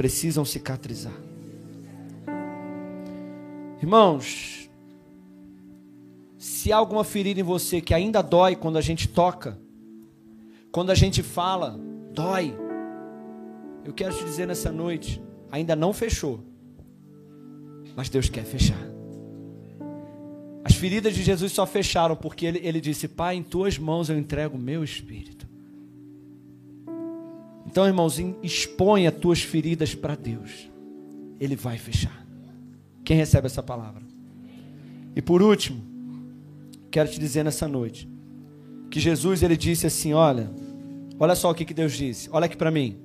precisam 0.00 0.46
cicatrizar. 0.46 1.12
Irmãos, 3.82 4.70
se 6.38 6.72
há 6.72 6.78
alguma 6.78 7.04
ferida 7.04 7.38
em 7.38 7.42
você 7.42 7.82
que 7.82 7.92
ainda 7.92 8.22
dói 8.22 8.56
quando 8.56 8.78
a 8.78 8.80
gente 8.80 9.06
toca, 9.06 9.58
quando 10.72 10.88
a 10.88 10.94
gente 10.94 11.22
fala, 11.22 11.78
dói. 12.14 12.56
Eu 13.84 13.92
quero 13.92 14.16
te 14.16 14.24
dizer 14.24 14.46
nessa 14.46 14.72
noite, 14.72 15.20
ainda 15.52 15.76
não 15.76 15.92
fechou, 15.92 16.40
mas 17.94 18.08
Deus 18.08 18.30
quer 18.30 18.46
fechar. 18.46 18.80
As 20.64 20.74
feridas 20.74 21.14
de 21.14 21.22
Jesus 21.22 21.52
só 21.52 21.66
fecharam 21.66 22.16
porque 22.16 22.46
ele, 22.46 22.60
ele 22.62 22.80
disse: 22.80 23.06
Pai, 23.06 23.36
em 23.36 23.42
tuas 23.42 23.76
mãos 23.76 24.08
eu 24.08 24.16
entrego 24.16 24.56
o 24.56 24.58
meu 24.58 24.82
espírito. 24.82 25.49
Então, 27.70 27.86
irmãozinho, 27.86 28.36
expõe 28.42 29.06
as 29.06 29.14
tuas 29.14 29.42
feridas 29.42 29.94
para 29.94 30.16
Deus. 30.16 30.68
Ele 31.38 31.54
vai 31.54 31.78
fechar. 31.78 32.26
Quem 33.04 33.16
recebe 33.16 33.46
essa 33.46 33.62
palavra? 33.62 34.02
E 35.14 35.22
por 35.22 35.40
último, 35.40 35.80
quero 36.90 37.08
te 37.08 37.20
dizer 37.20 37.44
nessa 37.44 37.68
noite 37.68 38.08
que 38.90 38.98
Jesus 38.98 39.44
ele 39.44 39.56
disse 39.56 39.86
assim, 39.86 40.12
olha, 40.12 40.50
olha 41.16 41.36
só 41.36 41.48
o 41.48 41.54
que, 41.54 41.64
que 41.64 41.72
Deus 41.72 41.92
disse. 41.92 42.28
Olha 42.32 42.46
aqui 42.46 42.56
para 42.56 42.72
mim. 42.72 42.96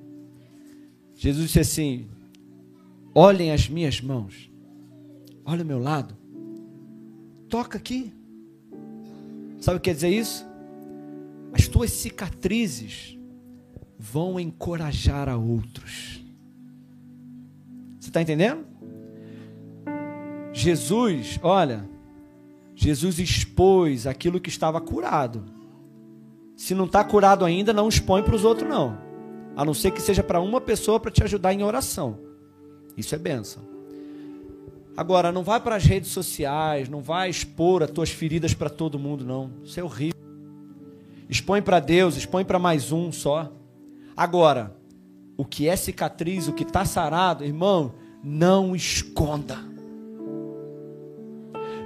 Jesus 1.13 1.45
disse 1.45 1.60
assim: 1.60 2.08
Olhem 3.13 3.51
as 3.51 3.69
minhas 3.69 4.01
mãos. 4.01 4.49
Olha 5.45 5.63
o 5.63 5.65
meu 5.65 5.78
lado. 5.78 6.17
Toca 7.47 7.78
aqui. 7.78 8.12
Sabe 9.60 9.78
o 9.78 9.80
que 9.80 9.91
quer 9.91 9.93
dizer 9.93 10.10
isso? 10.10 10.43
As 11.54 11.67
tuas 11.67 11.91
cicatrizes 11.91 13.14
vão 14.12 14.39
encorajar 14.39 15.28
a 15.28 15.36
outros. 15.36 16.22
Você 18.00 18.10
está 18.10 18.22
entendendo? 18.22 18.65
Jesus, 20.54 21.39
olha, 21.41 21.89
Jesus 22.76 23.20
expôs 23.20 24.06
aquilo 24.06 24.39
que 24.39 24.50
estava 24.50 24.80
curado. 24.80 25.44
Se 26.56 26.76
não 26.76 26.86
está 26.86 27.04
curado 27.04 27.44
ainda, 27.44 27.74
não 27.74 27.89
expõe 27.89 28.22
para 28.22 28.36
os 28.36 28.46
outros, 28.46 28.70
não. 28.70 28.98
A 29.56 29.65
não 29.65 29.74
ser 29.74 29.91
que 29.91 30.02
seja 30.02 30.22
para 30.22 30.39
uma 30.39 30.62
pessoa 30.62 31.00
para 31.00 31.12
te 31.12 31.24
ajudar 31.24 31.54
em 31.54 31.63
oração. 31.63 32.20
Isso 32.96 33.15
é 33.15 33.18
benção. 33.18 33.63
Agora, 34.96 35.32
não 35.32 35.44
vai 35.44 35.60
para 35.60 35.76
as 35.76 35.84
redes 35.84 36.12
sociais, 36.12 36.88
não 36.88 37.02
vai 37.02 37.30
expor 37.30 37.84
as 37.84 37.91
tuas 37.91 38.10
feridas 38.10 38.54
para 38.54 38.70
todo 38.70 39.00
mundo, 39.00 39.26
não. 39.26 39.52
Isso 39.63 39.80
é 39.80 39.84
horrível. 39.84 40.15
Expõe 41.28 41.62
para 41.62 41.80
Deus, 41.80 42.15
expõe 42.15 42.46
para 42.46 42.60
mais 42.60 42.91
um 42.91 43.12
só. 43.12 43.52
Agora, 44.15 44.75
o 45.38 45.43
que 45.43 45.67
é 45.67 45.75
cicatriz, 45.75 46.47
o 46.47 46.54
que 46.54 46.63
está 46.63 46.86
sarado, 46.86 47.43
irmão, 47.43 47.93
não 48.23 48.75
esconda. 48.75 49.58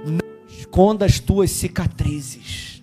Não 0.04 0.48
esconda 0.48 1.04
as 1.04 1.18
tuas 1.18 1.50
cicatrizes. 1.50 2.82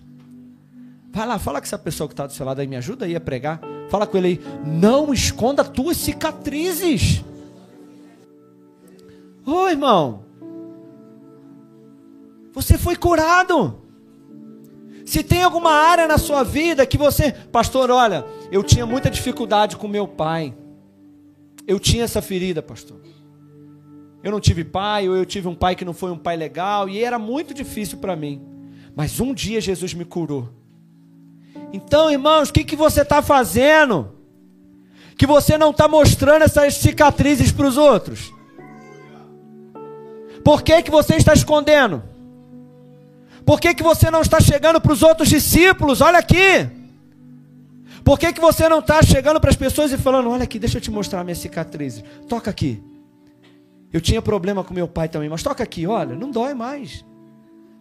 Vai 1.10 1.26
lá, 1.26 1.38
fala 1.38 1.60
com 1.60 1.66
essa 1.66 1.78
pessoa 1.78 2.06
que 2.06 2.12
está 2.12 2.26
do 2.26 2.32
seu 2.32 2.44
lado 2.44 2.60
aí, 2.60 2.66
me 2.66 2.76
ajuda 2.76 3.06
aí 3.06 3.16
a 3.16 3.20
pregar. 3.20 3.60
Fala 3.88 4.06
com 4.06 4.16
ele 4.18 4.28
aí. 4.28 4.40
Não 4.64 5.12
esconda 5.12 5.62
as 5.62 5.68
tuas 5.68 5.96
cicatrizes. 5.96 7.24
Ô 9.46 9.66
irmão, 9.68 10.24
você 12.52 12.76
foi 12.76 12.96
curado. 12.96 13.82
Se 15.06 15.22
tem 15.22 15.42
alguma 15.42 15.70
área 15.70 16.06
na 16.06 16.18
sua 16.18 16.44
vida 16.44 16.84
que 16.84 16.98
você, 16.98 17.32
pastor, 17.32 17.90
olha, 17.90 18.26
eu 18.50 18.62
tinha 18.62 18.86
muita 18.86 19.10
dificuldade 19.10 19.76
com 19.76 19.86
meu 19.86 20.08
pai. 20.08 20.54
Eu 21.66 21.78
tinha 21.78 22.04
essa 22.04 22.22
ferida, 22.22 22.62
pastor. 22.62 23.00
Eu 24.22 24.32
não 24.32 24.40
tive 24.40 24.64
pai, 24.64 25.08
ou 25.08 25.16
eu 25.16 25.26
tive 25.26 25.48
um 25.48 25.54
pai 25.54 25.76
que 25.76 25.84
não 25.84 25.92
foi 25.92 26.10
um 26.10 26.18
pai 26.18 26.36
legal, 26.36 26.88
e 26.88 27.02
era 27.02 27.18
muito 27.18 27.52
difícil 27.52 27.98
para 27.98 28.16
mim. 28.16 28.42
Mas 28.96 29.20
um 29.20 29.34
dia 29.34 29.60
Jesus 29.60 29.94
me 29.94 30.04
curou. 30.04 30.48
Então, 31.72 32.10
irmãos, 32.10 32.48
o 32.48 32.52
que, 32.52 32.64
que 32.64 32.74
você 32.74 33.02
está 33.02 33.20
fazendo? 33.20 34.12
Que 35.16 35.26
você 35.26 35.58
não 35.58 35.70
está 35.70 35.86
mostrando 35.86 36.42
essas 36.42 36.74
cicatrizes 36.74 37.52
para 37.52 37.66
os 37.66 37.76
outros? 37.76 38.32
Por 40.42 40.62
que, 40.62 40.82
que 40.82 40.90
você 40.90 41.16
está 41.16 41.34
escondendo? 41.34 42.02
Por 43.44 43.60
que, 43.60 43.74
que 43.74 43.82
você 43.82 44.10
não 44.10 44.22
está 44.22 44.40
chegando 44.40 44.80
para 44.80 44.92
os 44.92 45.02
outros 45.02 45.28
discípulos? 45.28 46.00
Olha 46.00 46.18
aqui. 46.18 46.77
Por 48.08 48.18
que, 48.18 48.32
que 48.32 48.40
você 48.40 48.70
não 48.70 48.78
está 48.78 49.02
chegando 49.02 49.38
para 49.38 49.50
as 49.50 49.56
pessoas 49.56 49.92
e 49.92 49.98
falando: 49.98 50.30
Olha 50.30 50.44
aqui, 50.44 50.58
deixa 50.58 50.78
eu 50.78 50.80
te 50.80 50.90
mostrar 50.90 51.22
minha 51.22 51.34
cicatriz. 51.34 52.02
Toca 52.26 52.48
aqui. 52.48 52.82
Eu 53.92 54.00
tinha 54.00 54.22
problema 54.22 54.64
com 54.64 54.72
meu 54.72 54.88
pai 54.88 55.10
também, 55.10 55.28
mas 55.28 55.42
toca 55.42 55.62
aqui, 55.62 55.86
olha, 55.86 56.16
não 56.16 56.30
dói 56.30 56.54
mais. 56.54 57.04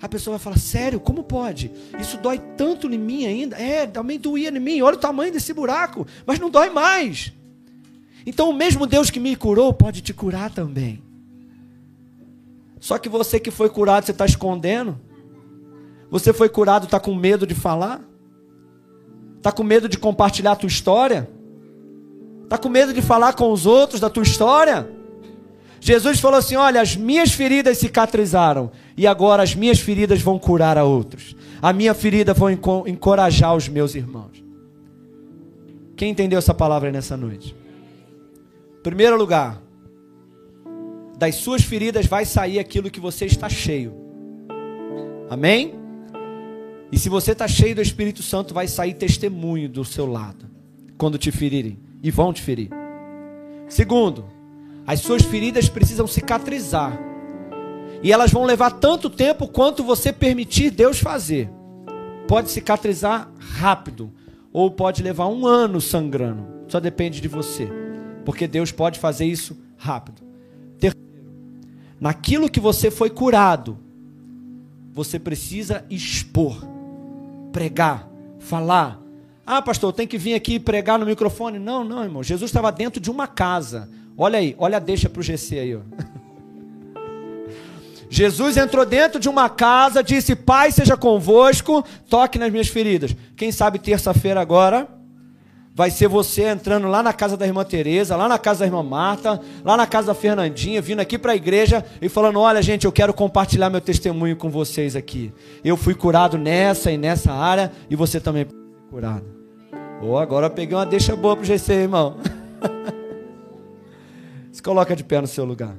A 0.01 0.09
pessoa 0.09 0.35
vai 0.35 0.43
falar: 0.43 0.57
Sério, 0.57 0.99
como 0.99 1.23
pode? 1.23 1.71
Isso 1.97 2.17
dói 2.17 2.39
tanto 2.57 2.91
em 2.91 2.97
mim 2.97 3.25
ainda? 3.25 3.55
É, 3.55 3.87
também 3.87 4.19
doía 4.19 4.49
em 4.49 4.59
mim. 4.59 4.81
Olha 4.81 4.97
o 4.97 4.99
tamanho 4.99 5.31
desse 5.31 5.53
buraco, 5.53 6.05
mas 6.25 6.39
não 6.39 6.49
dói 6.49 6.69
mais. 6.69 7.31
Então, 8.25 8.49
o 8.49 8.53
mesmo 8.53 8.85
Deus 8.85 9.09
que 9.09 9.21
me 9.21 9.33
curou 9.33 9.71
pode 9.71 10.01
te 10.01 10.13
curar 10.13 10.51
também. 10.51 11.01
Só 12.81 12.97
que 12.97 13.07
você 13.07 13.39
que 13.39 13.49
foi 13.49 13.69
curado, 13.69 14.05
você 14.05 14.11
está 14.11 14.25
escondendo. 14.25 14.99
Você 16.11 16.33
foi 16.33 16.49
curado, 16.49 16.83
está 16.83 16.99
com 16.99 17.15
medo 17.15 17.47
de 17.47 17.55
falar? 17.55 18.01
Está 19.47 19.55
com 19.55 19.63
medo 19.63 19.87
de 19.87 19.97
compartilhar 19.97 20.51
a 20.51 20.55
tua 20.57 20.67
história? 20.67 21.29
Está 22.43 22.57
com 22.57 22.67
medo 22.67 22.93
de 22.93 23.01
falar 23.01 23.31
com 23.31 23.49
os 23.53 23.65
outros 23.65 24.01
da 24.01 24.09
tua 24.09 24.23
história? 24.23 24.89
Jesus 25.79 26.19
falou 26.19 26.37
assim: 26.37 26.57
Olha, 26.57 26.81
as 26.81 26.97
minhas 26.97 27.31
feridas 27.31 27.77
cicatrizaram, 27.77 28.69
e 28.97 29.07
agora 29.07 29.41
as 29.41 29.55
minhas 29.55 29.79
feridas 29.79 30.21
vão 30.21 30.37
curar 30.37 30.77
a 30.77 30.83
outros. 30.83 31.33
A 31.61 31.71
minha 31.71 31.93
ferida 31.93 32.33
vai 32.33 32.59
encorajar 32.87 33.55
os 33.55 33.69
meus 33.69 33.95
irmãos. 33.95 34.43
Quem 35.95 36.11
entendeu 36.11 36.39
essa 36.39 36.53
palavra 36.53 36.91
nessa 36.91 37.15
noite? 37.15 37.55
Primeiro 38.83 39.17
lugar, 39.17 39.61
das 41.17 41.35
suas 41.35 41.63
feridas 41.63 42.05
vai 42.05 42.25
sair 42.25 42.59
aquilo 42.59 42.91
que 42.91 42.99
você 42.99 43.23
está 43.23 43.47
cheio. 43.47 43.93
Amém? 45.29 45.86
E 46.91 46.97
se 46.97 47.09
você 47.09 47.33
está 47.33 47.47
cheio 47.47 47.75
do 47.75 47.81
Espírito 47.81 48.23
Santo, 48.23 48.53
vai 48.53 48.67
sair 48.67 48.93
testemunho 48.93 49.67
do 49.67 49.83
seu 49.83 50.05
lado 50.05 50.45
quando 50.97 51.17
te 51.17 51.31
ferirem 51.31 51.77
e 52.01 52.09
vão 52.09 52.31
te 52.31 52.41
ferir. 52.41 52.69
Segundo, 53.67 54.25
as 54.85 55.01
suas 55.01 55.23
feridas 55.23 55.67
precisam 55.67 56.07
cicatrizar. 56.07 56.97
E 58.01 58.11
elas 58.11 58.31
vão 58.31 58.45
levar 58.45 58.71
tanto 58.71 59.09
tempo 59.09 59.47
quanto 59.47 59.83
você 59.83 60.13
permitir 60.13 60.71
Deus 60.71 60.99
fazer. 60.99 61.49
Pode 62.27 62.51
cicatrizar 62.51 63.29
rápido, 63.37 64.11
ou 64.53 64.71
pode 64.71 65.03
levar 65.03 65.27
um 65.27 65.45
ano 65.45 65.81
sangrando. 65.81 66.45
Só 66.67 66.79
depende 66.79 67.19
de 67.19 67.27
você. 67.27 67.67
Porque 68.23 68.47
Deus 68.47 68.71
pode 68.71 68.99
fazer 68.99 69.25
isso 69.25 69.57
rápido. 69.77 70.21
Terceiro, 70.79 71.07
naquilo 71.99 72.49
que 72.49 72.59
você 72.59 72.89
foi 72.89 73.09
curado, 73.09 73.77
você 74.93 75.19
precisa 75.19 75.85
expor 75.89 76.76
pregar, 77.51 78.07
falar. 78.39 78.99
Ah, 79.45 79.61
pastor, 79.61 79.93
tem 79.93 80.07
que 80.07 80.17
vir 80.17 80.33
aqui 80.33 80.59
pregar 80.59 80.99
no 80.99 81.05
microfone. 81.05 81.59
Não, 81.59 81.83
não, 81.83 82.03
irmão. 82.03 82.23
Jesus 82.23 82.49
estava 82.49 82.71
dentro 82.71 82.99
de 82.99 83.09
uma 83.09 83.27
casa. 83.27 83.89
Olha 84.17 84.39
aí, 84.39 84.55
olha, 84.57 84.79
deixa 84.79 85.07
para 85.09 85.19
o 85.19 85.23
GC 85.23 85.59
aí. 85.59 85.75
Ó. 85.75 85.79
Jesus 88.09 88.57
entrou 88.57 88.85
dentro 88.85 89.19
de 89.19 89.29
uma 89.29 89.49
casa, 89.49 90.03
disse: 90.03 90.35
Pai, 90.35 90.71
seja 90.71 90.97
convosco, 90.97 91.83
toque 92.09 92.39
nas 92.39 92.51
minhas 92.51 92.67
feridas. 92.67 93.15
Quem 93.35 93.51
sabe 93.51 93.79
terça-feira 93.79 94.41
agora 94.41 94.96
vai 95.77 95.91
ser 95.91 96.07
você 96.07 96.41
entrando 96.41 96.87
lá 96.87 97.03
na 97.03 97.13
casa 97.13 97.37
da 97.37 97.45
irmã 97.45 97.63
Teresa, 97.63 98.15
lá 98.15 98.27
na 98.27 98.39
casa 98.39 98.61
da 98.61 98.65
irmã 98.65 98.81
Marta, 98.81 99.39
lá 99.63 99.77
na 99.77 99.85
casa 99.85 100.07
da 100.07 100.15
Fernandinha, 100.15 100.81
vindo 100.81 101.01
aqui 101.01 101.19
para 101.19 101.33
a 101.33 101.35
igreja 101.35 101.85
e 102.01 102.09
falando: 102.09 102.39
"Olha, 102.39 102.63
gente, 102.63 102.85
eu 102.85 102.91
quero 102.91 103.13
compartilhar 103.13 103.69
meu 103.69 103.79
testemunho 103.79 104.35
com 104.35 104.49
vocês 104.49 104.95
aqui. 104.95 105.31
Eu 105.63 105.77
fui 105.77 105.93
curado 105.93 106.35
nessa 106.35 106.91
e 106.91 106.97
nessa 106.97 107.31
área 107.31 107.71
e 107.91 107.95
você 107.95 108.19
também 108.19 108.45
foi 108.45 108.57
curado." 108.89 109.25
Oh, 110.01 110.17
agora 110.17 110.49
peguei 110.49 110.75
uma 110.75 110.85
deixa 110.85 111.15
boa 111.15 111.35
pro 111.35 111.45
GC, 111.45 111.73
irmão. 111.73 112.17
Se 114.51 114.63
coloca 114.63 114.95
de 114.95 115.03
pé 115.03 115.21
no 115.21 115.27
seu 115.27 115.45
lugar. 115.45 115.75